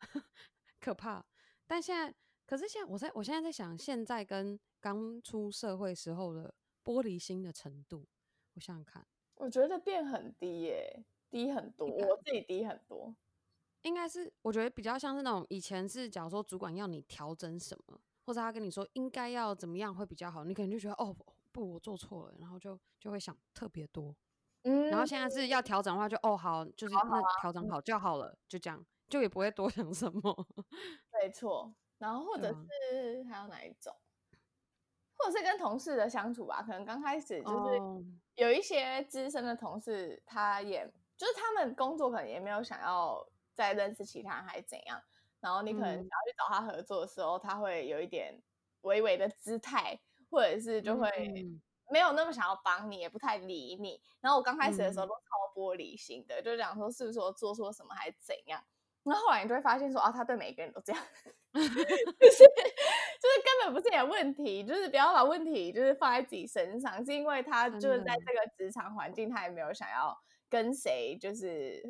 [0.80, 1.24] 可怕！
[1.66, 2.14] 但现在。
[2.46, 8.08] 可是现在，我在我现在在想，现在跟刚出社会时候的玻璃心的程度？
[8.54, 13.14] 我想想看，我觉得变很低耶，低很多，我自己低很多。
[13.82, 21.16] 应该是我觉得比较像是那种以前是，假如说主管要你调整什么，或者他跟你说应该要怎么样会比较好，你可能就觉得哦
[21.50, 24.14] 不，我做错了，然后就就会想特别多。
[24.64, 30.46] 嗯，然后现在是要调整的话，就哦好，就是那调整好就好了，就这样，就也不会多想什么。
[31.10, 33.96] 没错，然后或者是还有哪一种，
[35.16, 37.80] 或者是跟同事的相处吧，可能刚开始就是
[38.34, 40.84] 有一些资深的同事，他也
[41.16, 43.26] 就是他们工作可能也没有想要。
[43.58, 45.02] 再认识其他人还是怎样，
[45.40, 48.40] 然后你可能想要去找他合作的时候，他会有一点
[48.80, 49.98] 微微的姿态，
[50.30, 51.10] 或者是就会
[51.90, 54.02] 没有那么想要帮你，也不太理你。
[54.20, 58.60] 然后我刚开始的时候都超玻璃心的，就讲说是不是我做错什么还是怎样。
[59.04, 61.02] 那后来你就会发现说啊，他对每个人都这样，
[61.54, 62.48] 就是就是
[63.44, 71.82] 根本不是你的问题，就是不要把问题就是放在自己身上，是因为他就是在这个职场环境，他也没有想要跟谁就是。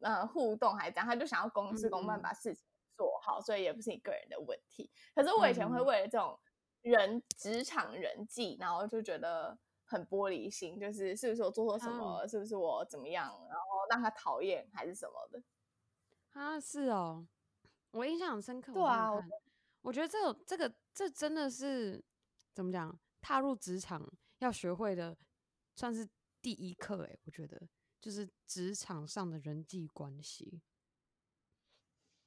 [0.00, 2.64] 呃，互动还这样，他就想要公事公办把事情
[2.98, 4.90] 做好，所以也不是你个人的问题。
[5.14, 6.36] 可是我以前会为了这种
[6.82, 15.40] 人职场人际，然后就觉得很玻璃心，就是是不是我做错什么，是不是我怎么样，然后让他讨厌还是什么的。
[16.30, 17.24] 啊，是哦，
[17.92, 18.72] 我印象很深刻。
[18.72, 19.10] 对啊，
[19.82, 22.04] 我觉得这这个这真的是
[22.52, 24.04] 怎么讲，踏入职场
[24.40, 25.16] 要学会的，
[25.76, 26.08] 算是
[26.42, 27.68] 第一课哎，我觉得。
[28.00, 30.62] 就是职场上的人际关系，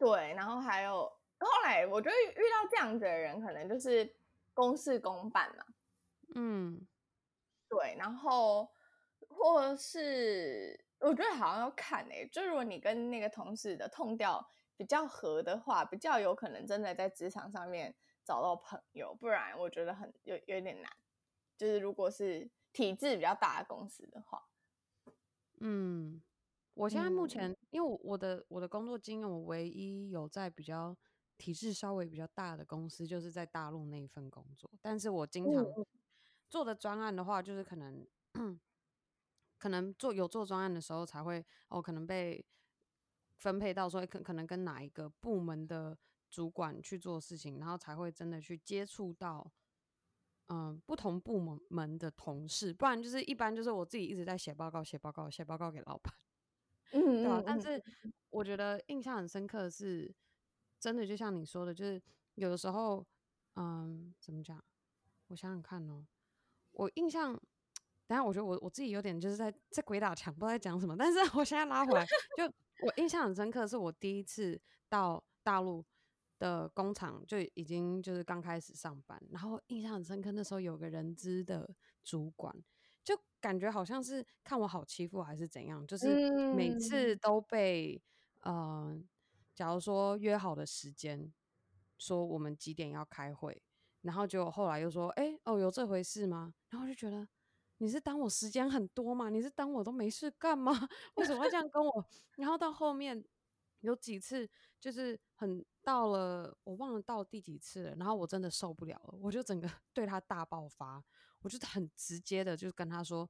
[0.02, 1.04] 对，然后还有
[1.40, 4.12] 后来，我觉得遇到这样子的人，可能就是
[4.52, 5.64] 公事公办嘛，
[6.34, 6.88] 嗯，
[7.70, 8.68] 对，然后
[9.30, 14.44] 或是我觉得好像要看诶，就如果你跟那个同事的痛调
[14.76, 20.92] 比较合的话，比较有可能真的在职场上面找到朋友，不然我觉得很有有点难。
[21.56, 24.48] 就是如果是体制比较大的公司的话。
[25.60, 26.20] 嗯，
[26.74, 30.96] 我现在目前因为我的我的工作经验，我唯一有在比较
[31.38, 34.70] 体制稍微比较大的公司，就是在大陆那一份工作。
[34.82, 35.66] 但是我经常
[36.50, 38.08] 做的专案的话，就是可能
[39.58, 42.44] 可能做有做专案的时候，才会哦，可能被
[43.38, 45.98] 分配到说可可能跟哪一个部门的
[46.30, 49.52] 主管去做事情，然后才会真的去接触到。
[50.54, 56.14] 嗯，不同部门门的同事，不然就是一般就是我自己一直在写报告、写报告、写报告给老板，
[56.92, 57.44] 嗯，对吧？
[57.46, 57.82] 但是
[58.30, 60.14] 我觉得印象很深刻的是，
[60.80, 62.02] 真的就像你说的，就是
[62.36, 63.06] 有的时候，
[63.56, 64.64] 嗯，怎么讲？
[65.28, 66.06] 我想想看哦，
[66.72, 67.34] 我印象，
[68.08, 70.96] 等下我觉得我我自己有点就是在在鬼打墙，不知道在讲什么。
[70.98, 72.06] 但是我现在拉回来，
[72.38, 72.46] 就
[72.86, 75.86] 我印象很深刻，是我第一次到大陆。
[76.42, 80.32] 的工厂就已经就是刚开始上班，然后印象很深刻。
[80.32, 81.70] 那时候有个人资的
[82.04, 82.81] 主管，就
[83.42, 88.02] 感觉好像是看我好欺负还是怎样，就是每次都被
[88.42, 88.98] 呃，
[89.54, 91.34] 假如说约好的时间，
[91.98, 93.62] 说我们几点要开会，
[94.02, 96.54] 然后就后来又说，哎哦有这回事吗？
[96.70, 97.28] 然后就觉得
[97.80, 99.30] 你是当我时间很多吗？
[99.30, 100.72] 你是当我都没事干吗？
[101.16, 102.06] 为什么要这样跟我？
[102.38, 103.26] 然后到后面。
[103.82, 104.48] 有几次
[104.80, 111.04] 就是很到了，我忘了到第几次了，然后我真的受不了了，我就整个 对他大爆发，
[111.42, 113.30] 我就很直接的就跟他说：“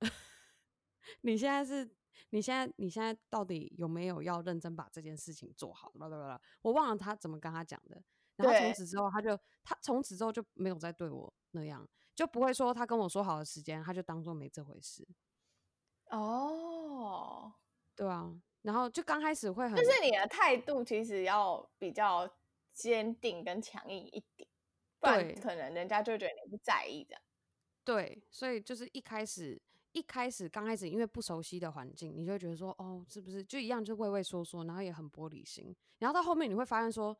[1.22, 1.88] 你现在是，
[2.30, 8.02] 你现在你现在到底有没有要认真把这件事情做好？”啦啦啦，我忘了他怎么跟他讲的，
[8.36, 15.06] 然后从此之后他就他从此之后就没有再对我那样，就不会说他跟我说好的时间，他就当做没这回事。
[16.10, 17.52] 哦，
[17.94, 18.32] 对啊。
[18.62, 22.28] 然后就刚开始会很，就是你的态度其实要比较
[22.74, 24.48] 坚定跟强硬一点，
[25.00, 27.16] 不然可能人家就觉得你不在意的。
[27.84, 29.60] 对，所以就是一开始
[29.92, 35.74] 一开始刚开始因为不熟悉的环境，你就会觉得说哦，是不是就一样就畏畏缩缩，然后也很玻璃心。
[35.98, 37.16] 然后到后面你会发现说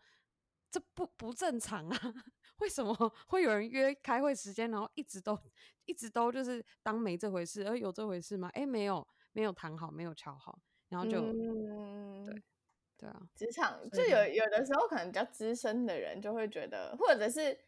[0.71, 1.99] 这不不正常啊，
[2.59, 2.95] 为什么
[3.29, 5.39] 会有人约开会时间，然后一直都
[5.87, 7.67] 一直都就是当没这回事？
[7.67, 8.51] 而有这回事吗？
[8.53, 10.59] 哎，没有没有谈好，没有敲好。
[10.91, 12.43] 然后就，对，
[12.97, 17.59] 对啊，职场就有有的时候可能比较资深的人就会觉得，或者是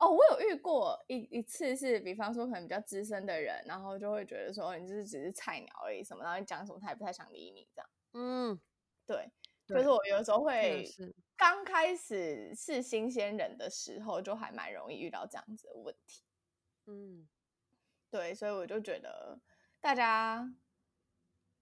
[0.00, 7.90] 哦，我有遇过一一次是，比方说可能比较资深的人，然后就会觉得说你就是只是菜鸟而已什么，然后你讲什么他也不太想理你这样。
[8.14, 8.60] 嗯，
[9.06, 9.30] 对，
[9.66, 10.84] 就是我有时候会
[11.36, 16.24] 刚开始是新鲜人的时候，就还蛮容易遇到这样子的问题。
[16.86, 17.28] 嗯，
[18.10, 19.38] 对，所以我就觉得
[19.80, 20.54] 大家。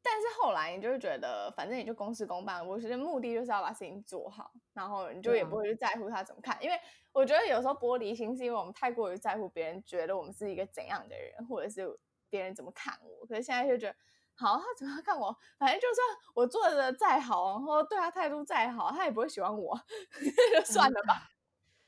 [0.00, 6.78] 但是后来你就会觉得，反正你就公事公办，我觉得目的就是要把事情做好，然后你就也不会去在乎他怎么看，因为
[7.12, 11.98] 我觉得有时候玻璃心是因为我们太过于在乎别人觉得我们是一个怎样的人，或者是
[12.30, 13.26] 别人怎么看我。
[13.26, 13.96] 可是现在就觉得，
[14.34, 19.76] 好，他怎么看我，反正就算我做的再好，然后对他态度再好，他也不会喜欢我，
[20.54, 21.28] 就算了吧。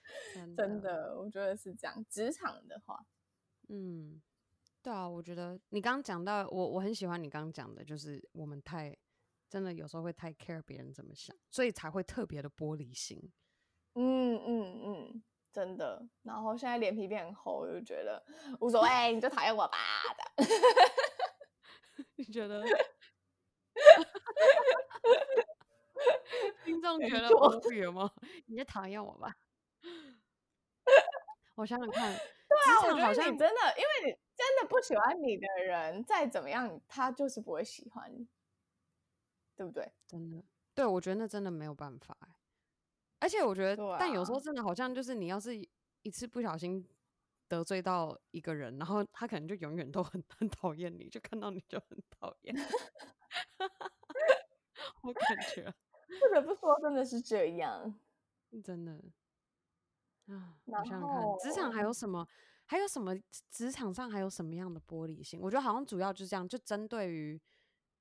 [0.57, 2.05] 真的，我觉得是这样。
[2.11, 3.07] 职场的话，
[3.69, 4.21] 嗯。
[4.83, 8.97] 对啊，我觉得你刚刚讲到我，我很喜欢你刚刚讲的，就是我们太
[9.51, 13.33] 真的有时候会太 care 别人怎么想，所以才会特别的玻璃心。
[13.95, 16.07] 嗯嗯嗯，真的。
[16.23, 18.25] 然后现在脸皮变很厚，就觉得
[18.61, 19.77] 无所谓，你就讨厌我吧
[20.17, 20.23] 的。
[22.15, 22.63] 你觉得？
[26.65, 28.09] 听众觉得无语吗？
[28.47, 29.35] 你就讨厌我吧。
[31.57, 34.17] 我想想看，对啊，我觉得你真的，因为你。
[34.41, 38.27] 真的不喜欢你的人，再怎么样，他就是不会喜欢你，
[39.61, 39.93] 对不对？
[40.07, 40.43] 真的，
[40.75, 42.17] 对我觉得那真的没有办法。
[43.19, 45.55] 而且我觉得，但有时候真的好像就是你要是
[46.01, 46.83] 一次不小心
[47.47, 52.57] 得罪到一个人，然后他可能就永远都 很很讨厌你，就看到你就很讨厌。
[55.03, 55.71] 我感觉
[56.09, 58.01] 不得不说，真的是这样，
[58.65, 58.93] 真的。
[60.29, 62.27] 啊，我想想看，职场还有什么？
[62.65, 63.15] 还有什么
[63.51, 65.39] 职场上还有什么样的玻璃心？
[65.39, 67.39] 我觉得好像主要就是这样，就针对于，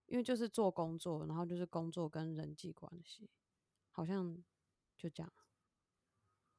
[0.10, 3.30] 因为就是做工作，然后就是工作跟人际关系，
[3.92, 4.36] 好像
[4.98, 5.32] 就这样，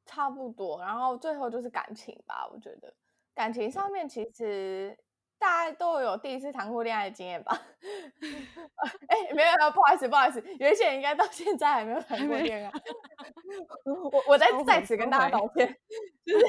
[0.06, 0.80] 差不多。
[0.80, 2.94] 然后最后就是感情吧，我觉得
[3.34, 4.98] 感情上面其实。
[5.40, 7.58] 大家都有第一次谈过恋爱的经验吧？
[9.08, 12.70] 哎，没有没有，不好意思不好意思，有一些人应该到现在还没有 谈过恋爱。
[14.12, 15.66] 我我在在此跟大家道歉，
[16.26, 16.46] 就是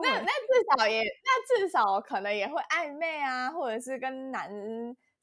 [0.00, 4.48] 那那至少也那至少可能也会暧昧啊，或者是跟男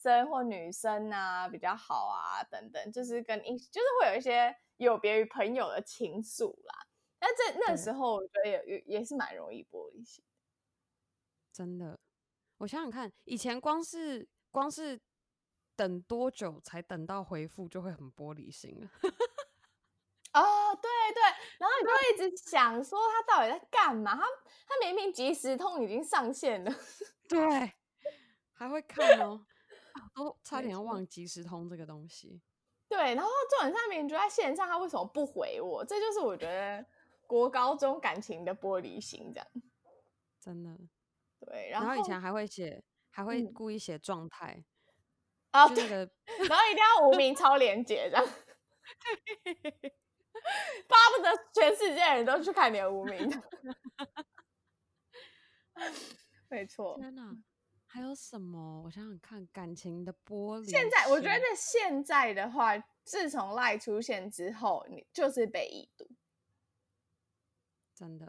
[0.05, 6.87] 生或女生啊比较好啊等等，就是跟一就是会有一些有别于朋友的情愫啦。
[7.17, 10.23] 但这那时候我觉得也也也是蛮容易玻璃心，
[11.51, 11.97] 真的。
[12.57, 14.99] 我想想看，以前光是光是
[15.75, 18.87] 等多久才等到回复，就会很玻璃心
[20.33, 21.23] 哦，对对，
[21.57, 24.15] 然后你就一直想说他到底在干嘛？
[24.15, 24.21] 他
[24.67, 26.71] 他明明即时通已经上线了，
[27.27, 27.73] 对，
[28.53, 29.45] 还会看哦，
[30.13, 32.41] 都差点要忘即时通这个东西。
[32.87, 35.83] 对，然后重点上面就在线上，他为什么不回我？
[35.83, 36.85] 这就是我觉得
[37.25, 39.47] 国高中感情的玻璃心，这样
[40.39, 40.77] 真的。
[41.39, 44.63] 对，然后以前还会写，还会故意写状态
[45.51, 46.09] 啊，那个，
[46.47, 48.25] 然后一定要无名 超连接这样，
[50.87, 53.29] 巴不得全世界人都去看你的无名。
[56.49, 56.97] 没错。
[56.99, 57.35] 天哪，
[57.95, 58.81] 还有什么？
[58.83, 60.69] 我想想看，感情的玻璃。
[60.69, 66.05] 现在我觉得现在的话，自从赖出现之后，你就是被已读，
[67.95, 68.25] 真的。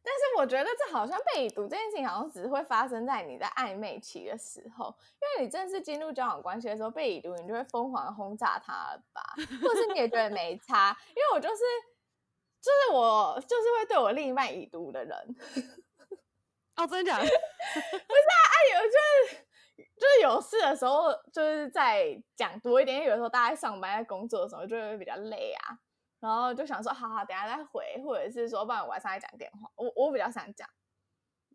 [0.00, 9.20] 但是我觉得这好像被已读这件事情，好像只是会发生在你在暧昧期的时候，因为你正式进入交往关系的时候被已读，你就会疯狂轰炸他了吧？
[9.60, 10.96] 或者是你也觉得没差？
[11.08, 11.62] 因为我就是，
[12.60, 15.36] 就是我就是会对我另一半已读的人。
[16.80, 17.18] 哦，真的假？
[17.20, 19.46] 不是啊，哎有就是
[19.96, 25.78] 就是有事的时候，就是在讲多一点，因为有时候大家上班在工作的时候就会比较累啊。
[26.20, 29.70] 然后就想说，好好，等下再回，或者是说，不然晚上再讲电话。
[29.76, 30.68] 我我比较想讲，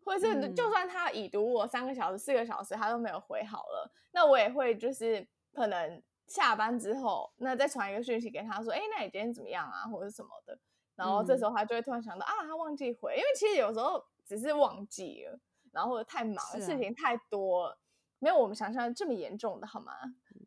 [0.04, 10.58] 或者是就算他已读我三个小时、四个小时，他都没有回好了，那我也会就是可能下班之后，那再传一个讯息给他说，哎，那你今天怎么样啊，或者什么的。
[10.96, 15.38] 然后这时候他就会突然想到，啊，他忘记回，因为其实有时候只是忘记了，
[15.72, 17.74] 然后或者太忙，事情太多，
[18.18, 19.92] 没有我们想象这么严重的，好吗？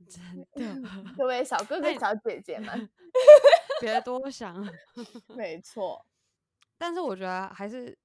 [0.09, 2.89] 真的， 各位小哥哥、小姐姐们。
[3.79, 4.55] 别多想，
[5.35, 6.05] 没错。
[6.77, 7.97] 但是我觉得还是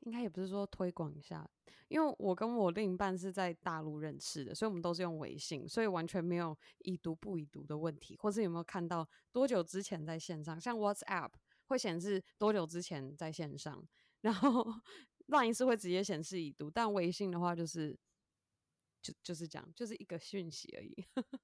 [0.00, 1.48] 应该也不是说推广一下，
[1.88, 11.30] 因为我跟我另一半是在大陆认识的，所以我们都是用微信，所以完全没有已读不已读的问题，或是有没有看到多久之前在线上，像 WhatsApp
[11.66, 13.84] 会显示多久之前在线上，
[14.20, 14.66] 然后
[15.28, 17.98] Line 是会直接显示已读，但微信的话就是
[19.02, 21.06] 就就是这样，就是一个讯息而已。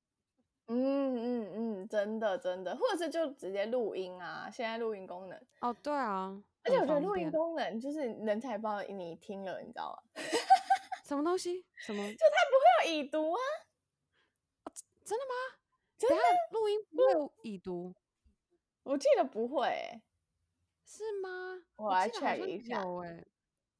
[0.69, 0.75] 嗯
[1.17, 1.53] 嗯
[1.83, 10.23] 嗯，真的真的，或者是就直接录音啊，现在录音功能哦，对啊，而且我觉得录音功能就是人才不知道你听了，你知道吗？
[11.07, 11.65] 什么东西？
[11.77, 12.03] 什么？
[12.03, 13.39] 就它不会有已读啊？
[15.05, 15.57] 真的吗？
[15.97, 16.17] 真的
[16.51, 17.95] 录音不会已读？
[18.83, 20.03] 我记得不会，
[20.87, 21.59] 是吗？
[21.77, 23.25] 我来 check 一下，有哎，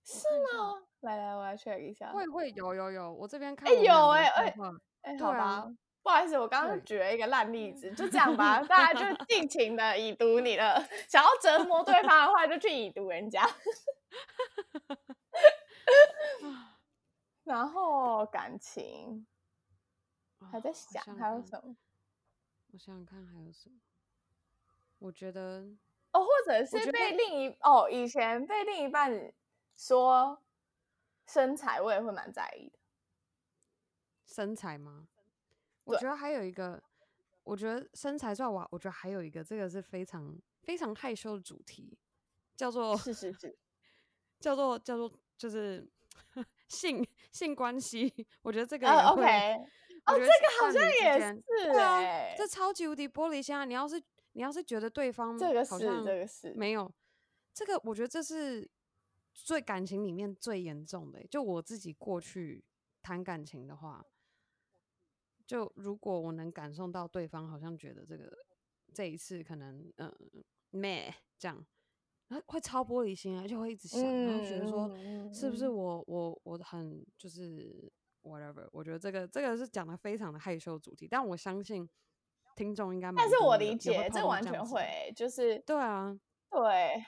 [0.05, 0.83] 是吗？
[1.01, 4.55] 来来，我来 check 一下，会会有有有，我这边看，哎有哎哎
[5.03, 5.73] 哎，好吧。
[6.03, 13.45] 不好意思，我刚刚举了一个烂例 子，就这样吧，大家就尽情的已读你的， 想要折磨对方的话，就去已读人家。
[17.45, 19.25] 然后感情
[20.51, 21.77] 还在想还有什么？
[22.73, 23.77] 我想想看还有什么？
[24.99, 25.65] 我觉得
[26.17, 29.33] 哦，或者是被另一哦，以前被另一半
[29.77, 30.43] 说
[31.27, 32.79] 身材，我也会蛮在意的。
[34.27, 35.09] 身材吗？
[35.85, 36.83] 我觉得还有一个，
[37.45, 41.99] 我觉得身材算我，我觉得还有一个，这个是非常非常害羞的主题，
[42.57, 43.57] 叫做是是是，
[44.41, 45.87] 叫做叫做就是
[46.69, 48.27] 性性关系。
[48.43, 49.23] 我觉得这个 OK，
[50.07, 50.27] 哦，这个
[50.61, 52.01] 好像也是啊，
[52.37, 53.65] 这超级无敌玻璃心啊！
[53.65, 54.03] 你要是
[54.37, 56.93] 你要是觉得对方这个是这个是没有
[57.55, 58.71] 这个，我觉得这是
[59.33, 61.27] 最感情里面最严重的。
[61.29, 62.63] 就我自己过去
[63.03, 64.05] 谈感情的话。
[65.47, 68.37] 就如果我能感受到对方好像觉得这个
[68.93, 70.13] 这一次可能嗯
[70.71, 71.65] 咩这样，
[72.27, 77.89] 然后会超玻璃心啊，就会一直想，然后觉得说是不是我我我很就是
[78.25, 81.89] whatever，我觉得这个这个是讲的非常的害羞主题，但我相信
[82.57, 86.19] 听众应该，但是我理解这完全会就是对啊
[86.51, 87.05] 对，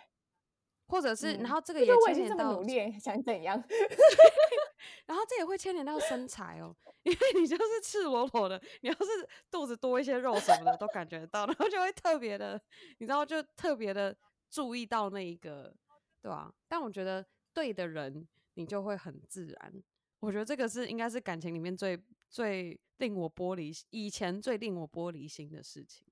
[0.87, 3.61] 或者是然后这个也牵连到努力想怎样。
[5.07, 12.61] 然后这也会牵连到身材哦，因为你就是赤裸裸的，你要是肚子多一些肉什么的都感觉得到，然后就会特别的，
[12.99, 14.17] 你知道就特别的
[14.51, 15.75] 注意到那一个，
[16.23, 16.53] 对啊？
[16.69, 19.83] 但我觉得对的人，你就会很自然。
[20.21, 26.07] 我觉得这个是应该是感情里面最最令我玻璃，以前最令我玻璃心的事情。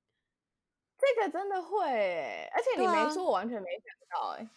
[0.98, 4.48] 这个真的会，而且你没说，我完全没想到，哎，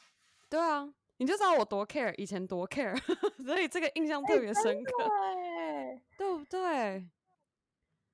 [0.49, 0.93] 对啊。
[1.21, 2.97] 你就知道我多 care，以前多 care，
[3.43, 5.09] 所以这个印象特别深刻，
[6.17, 7.05] 对不对？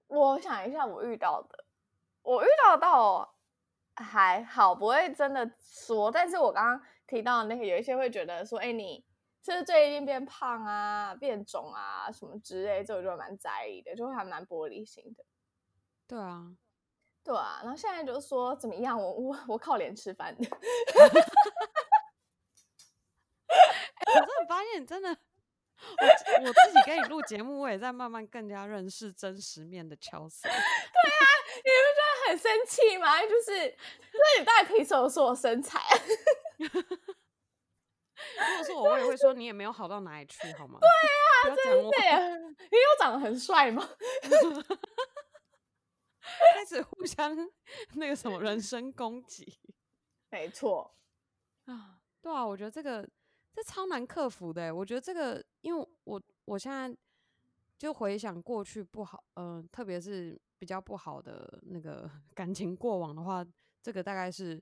[0.08, 1.66] 我想一下，我遇到的，
[2.24, 3.36] 我遇到到
[3.94, 6.10] 还好，不会真的说。
[6.12, 9.06] 但是我刚刚提到那个，有一些会觉得说，哎，你
[9.46, 15.24] 是不是最近变胖啊、变肿啊什么之类，这我就蛮在意的，就会还蛮玻璃心的。
[16.08, 16.48] 对啊，
[17.24, 17.60] 对啊。
[17.62, 19.00] 然后现在就说怎么样？
[19.00, 20.36] 我我我靠脸吃饭。
[20.40, 20.44] 我
[24.14, 25.16] 真的发现，真的，我
[26.48, 30.50] 我自己跟你录节目，我也在慢慢更加认识真实面的乔瑟。
[30.50, 31.22] 对啊，
[31.58, 33.22] 你不觉得很生气吗？
[33.22, 33.78] 就是，
[34.12, 35.80] 那你到底凭什么说我身材？
[38.38, 40.80] 如果是我，我也会说你也没有好到哪里去，好吗？
[40.80, 40.90] 对
[41.52, 43.88] 啊，真的呀，因为我长得很帅嘛？
[46.56, 47.36] 开始互相
[47.96, 49.60] 那个什么人身攻击。
[50.30, 50.96] 没错
[51.66, 53.08] 啊，对啊，我觉得这个。
[53.58, 56.94] 这超难克服的，我觉得这个，因为我我现在
[57.78, 63.46] 就回想过去不好，嗯，特别是比较不好的那个 感情过往的话，
[63.82, 64.62] 这个大概是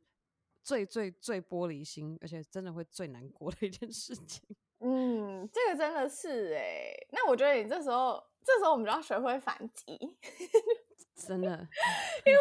[0.63, 4.41] 最最最玻璃心，而且真的会最难过的一件事情。
[4.79, 10.17] 嗯，这个真的是哎，那我觉得你这时候，这时候我们就要学会反击，
[11.15, 11.67] 真的，
[12.25, 12.39] 因为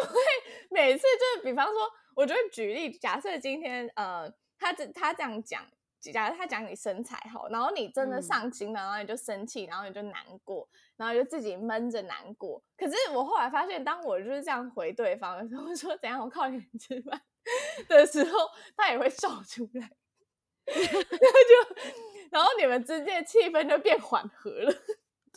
[0.71, 1.75] 每次就是，比方说，
[2.15, 5.65] 我觉得举例，假设今天，呃，他这他这样讲。
[6.11, 10.67] 假如他讲你身材好，然后你真的上心了，然后你就生气，然后你就难过，
[10.97, 12.61] 然后就自己闷着难过。
[12.75, 17.21] 可是我后来发现，当我就是这样回对方的时候，我说怎样我靠你吃饭
[17.89, 19.91] 的时候，他也会笑出来，
[20.65, 21.75] 然后就，
[22.31, 24.73] 然后你们之间的气氛就变缓和了，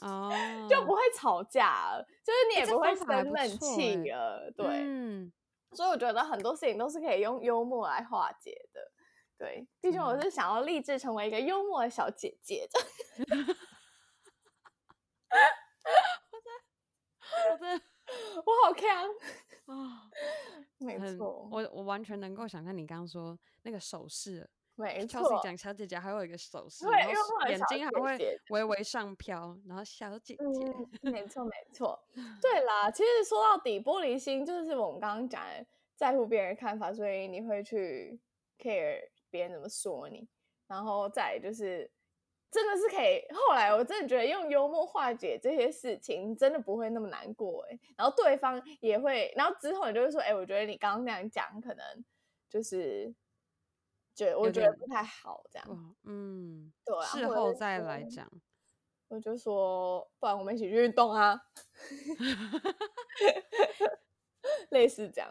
[0.03, 0.33] 哦，
[0.69, 5.33] 就不会吵架了，就是你也不会生闷气了，对，嗯，
[5.73, 8.81] 所以我觉得很多事情都是可以用幽默来化解的。
[9.39, 12.81] 对，毕竟我是想要立志成为一个幽默的小姐姐的。
[17.51, 17.85] 我真的，
[18.47, 19.07] 我好强
[19.67, 20.11] 啊！
[20.79, 24.49] 没错，我我完全能够想象你刚刚说那个手势。
[24.75, 31.11] 没错，讲小姐姐还有一个手势，然后眼睛还会微微上飘，然后小姐姐。
[31.11, 31.99] 没错，没错。
[32.43, 38.21] 对啦，其实说到底，玻璃心就是我们刚刚讲的在乎别人看法，所以你会去
[38.59, 39.09] care。
[39.29, 40.27] 别人怎么说你，
[40.67, 41.91] 然后再就是，
[42.57, 43.23] 真的是可以。
[43.35, 47.79] 后来我真的觉得用幽默化解这些事情，真的不会那么难过哎。
[47.99, 51.85] 然后对方也会，然后之后你就会说，哎，我觉得你刚刚那样讲，可能
[52.49, 53.15] 就是，
[54.15, 55.95] 觉我觉得不太好这样。
[56.05, 56.99] 嗯，对。
[57.05, 58.27] 事后再来讲，
[59.09, 61.39] 我就说，不然我们一起去运动啊，
[64.71, 65.31] 类似这样。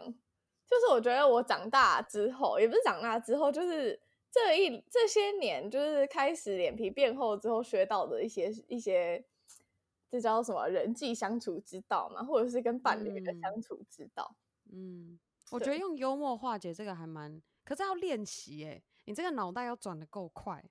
[0.68, 4.00] 就是我觉得我长大之后，也不是长大之后，就是
[4.36, 9.24] 这一这些年，就是开始脸皮变厚之后学到的一些一些
[10.10, 14.36] 这叫什么人际相处之道嘛，或者是跟伴侣的嗯相处之道。
[14.70, 15.18] 嗯，
[15.50, 20.62] 我觉得用幽默化解这个还蛮，可是要练习哎，你这个脑袋要转的够快。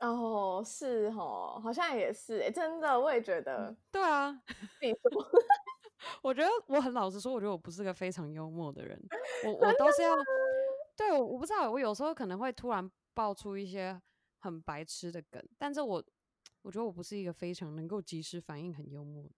[0.00, 4.42] 哦，是哦，好像也是哎，真的，我也觉得对啊，
[4.82, 5.30] 你说
[6.20, 9.00] 我觉得我很老实说，我觉得我不是个非常幽默的人，
[9.46, 10.14] 我 我都是要，
[10.96, 14.00] 对我我不知道，我有时候可能会突然爆出一些
[14.38, 16.04] 很白痴的梗，但是我
[16.62, 19.34] 我觉得我不是一个非常能够及时反应很幽默的，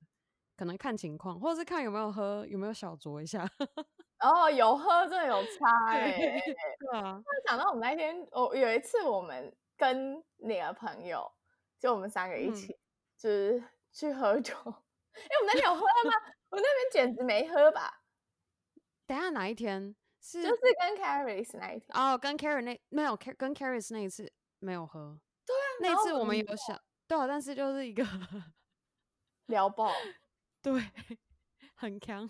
[0.56, 3.48] 可能看情况，或者是看有没有喝，有没有小酌一下。
[4.20, 6.16] 哦，有喝真的有差哎。
[6.80, 11.30] 对啊，想到我们那天，我有一次我们跟你的朋友，
[11.78, 12.78] 就我们三个一嗯起，
[13.18, 13.62] 就是
[13.92, 14.54] 去喝酒。
[15.16, 16.12] 哎、我们那天有喝吗？
[16.48, 18.02] 我那边简直没喝吧，
[19.06, 19.94] 等下哪一天
[20.26, 21.96] 是就是跟 Caris 那一天。
[21.96, 25.16] 哦，跟 Karen 那没有跟 Caris 那一次没有喝，
[25.46, 28.04] 对啊，那次我们我们有想，对啊，但是就是一个
[29.46, 29.92] 聊爆，
[30.60, 30.82] 对
[31.76, 32.28] 很强。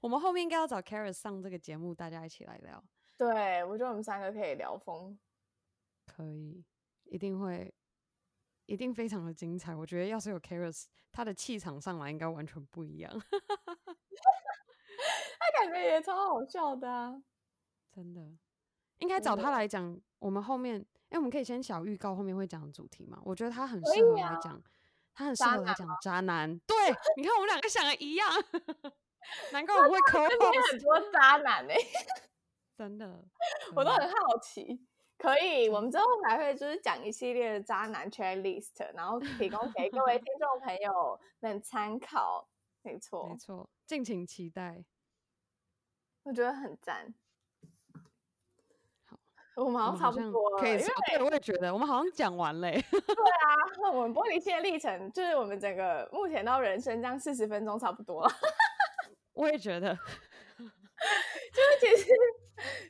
[0.00, 2.82] 我们后面应该要找 Caris 上这个节目，大家一起来聊，
[3.16, 5.16] 对我觉得我们三个可以聊疯。
[6.06, 6.64] 可以，
[7.04, 7.72] 一定会，
[8.66, 9.74] 一定非常的精彩。
[9.74, 13.10] 我觉得要是有 Caris，他的气场上来应该完全不一样，
[15.38, 17.22] 他感觉也超好笑的啊。
[17.94, 18.20] 真的。
[18.98, 23.20] 应该找他来讲，我们后面，哎、我们可以先小预告后面会讲的主题嘛？
[23.24, 24.62] 我觉得他很可适合来讲，
[25.12, 26.56] 他很适合来讲渣男。
[26.60, 26.76] 对，
[27.16, 28.28] 你看我们两个想的一样，
[29.52, 31.74] 难怪我们会身边很多渣男哎、
[32.78, 33.24] 真的，
[33.74, 34.86] 我都很好奇。
[35.18, 42.48] 可以，我们之后还会就是讲一系列的渣男 checklist，然后提供给各位 听众朋友们参考。
[42.82, 44.84] 没错没，错，敬请期待。
[46.24, 47.12] 我觉得很赞。
[49.06, 49.18] 好，
[49.64, 50.80] 我们好像差不多了，可以
[51.22, 52.82] 我也觉得我们好像讲完嘞。
[53.92, 58.32] 我们玻璃心的历程，就是我们整个目前到人生这样四十分钟差不多了。
[59.32, 59.94] 我也觉得，
[60.58, 62.06] 就是其实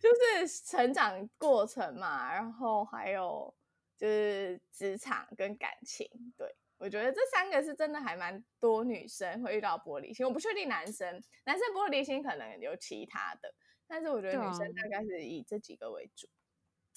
[0.01, 3.53] 就是成长过程嘛，然后还有
[3.97, 6.07] 就是职场跟感情，
[6.37, 10.27] 对我觉得这三个是真的还蛮多女生会遇到玻璃心。
[10.27, 11.09] 我不确定男生，
[11.45, 13.55] 男生玻璃心可能有其他的，
[13.87, 16.29] 但是我觉得女生啊大概是以这几个为主。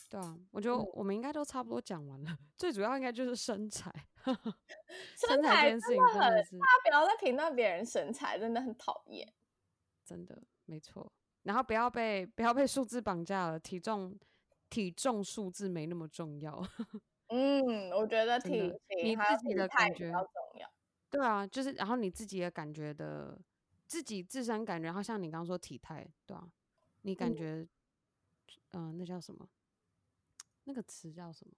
[0.09, 2.35] 对啊，我觉得嗯我们应该都差不多讲完了。
[2.57, 9.31] 最主要应该就是身材，身身材材这件事情真的很，真的是大家不要再评论别人身材，真的很讨厌。
[10.03, 11.13] 真的没错。
[11.43, 14.17] 然后不要被不要被数字绑架了，体重
[14.67, 16.67] 体重数字没那么重要。
[17.27, 20.71] 嗯，我觉得真体的你自己的感觉比较重要。
[21.09, 23.39] 对啊，就是然后你自己的感觉的，
[23.87, 26.47] 自己自身感觉，然后像你刚刚说体态，对啊，
[27.01, 27.67] 你感嗯觉，
[28.71, 29.47] 嗯、那叫什么？
[30.65, 31.53] 那个词叫什么？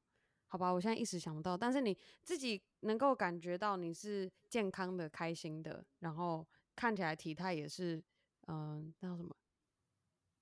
[0.47, 1.57] 好吧，我现在一时想不到。
[1.57, 8.01] 但是你自己能够感觉到你是健康的、开心的，然后看起来体态也是，
[8.47, 9.36] 嗯、那叫什么？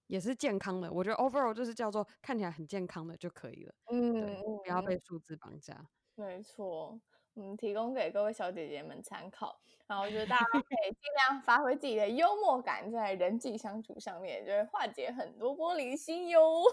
[0.07, 0.91] 也是健康的。
[0.91, 5.87] 我觉得 overall 就是叫做看起来很健康的就可以了，嗯，不要嗯被数字绑架。
[6.15, 6.99] 没错，
[7.35, 9.59] 嗯，提供给各位小姐姐们参考。
[9.87, 16.63] 然后我觉得大家 可以尽量发挥自己的幽默感，在人际相处上面，就会化解很多玻璃心哟。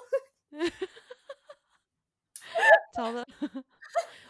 [2.94, 3.26] 超的，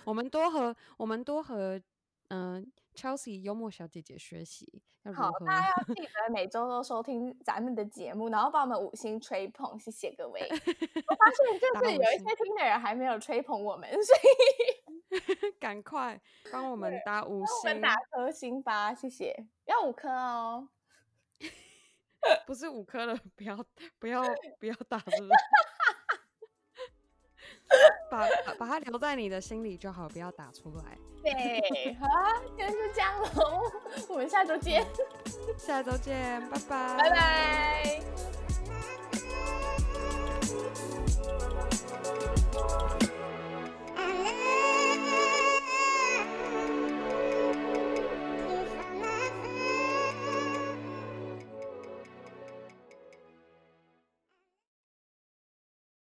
[0.05, 1.81] 我们多和我们多和
[2.29, 10.41] 嗯、Chelsea 幽默小姐姐学习，要如好，大家要记得每周都收听咱们的节目，然后帮我们五星吹捧，谢谢各位。
[10.51, 16.21] 我发现就是有一些听的人还没有吹捧我们，所以 赶快
[16.51, 20.69] 帮我们打五我星们，打颗星吧，谢谢，要五颗哦。
[22.47, 23.57] 不是五颗了，不要
[23.99, 24.23] 不要
[24.61, 25.31] 不要打，是不是？
[28.11, 30.99] 把把把它留在你的心里就好，不要打出来。
[31.23, 33.63] 对，好啊，今天就这样喽，
[34.11, 34.85] 我们下周见，
[35.57, 38.01] 下周见，拜拜，拜拜。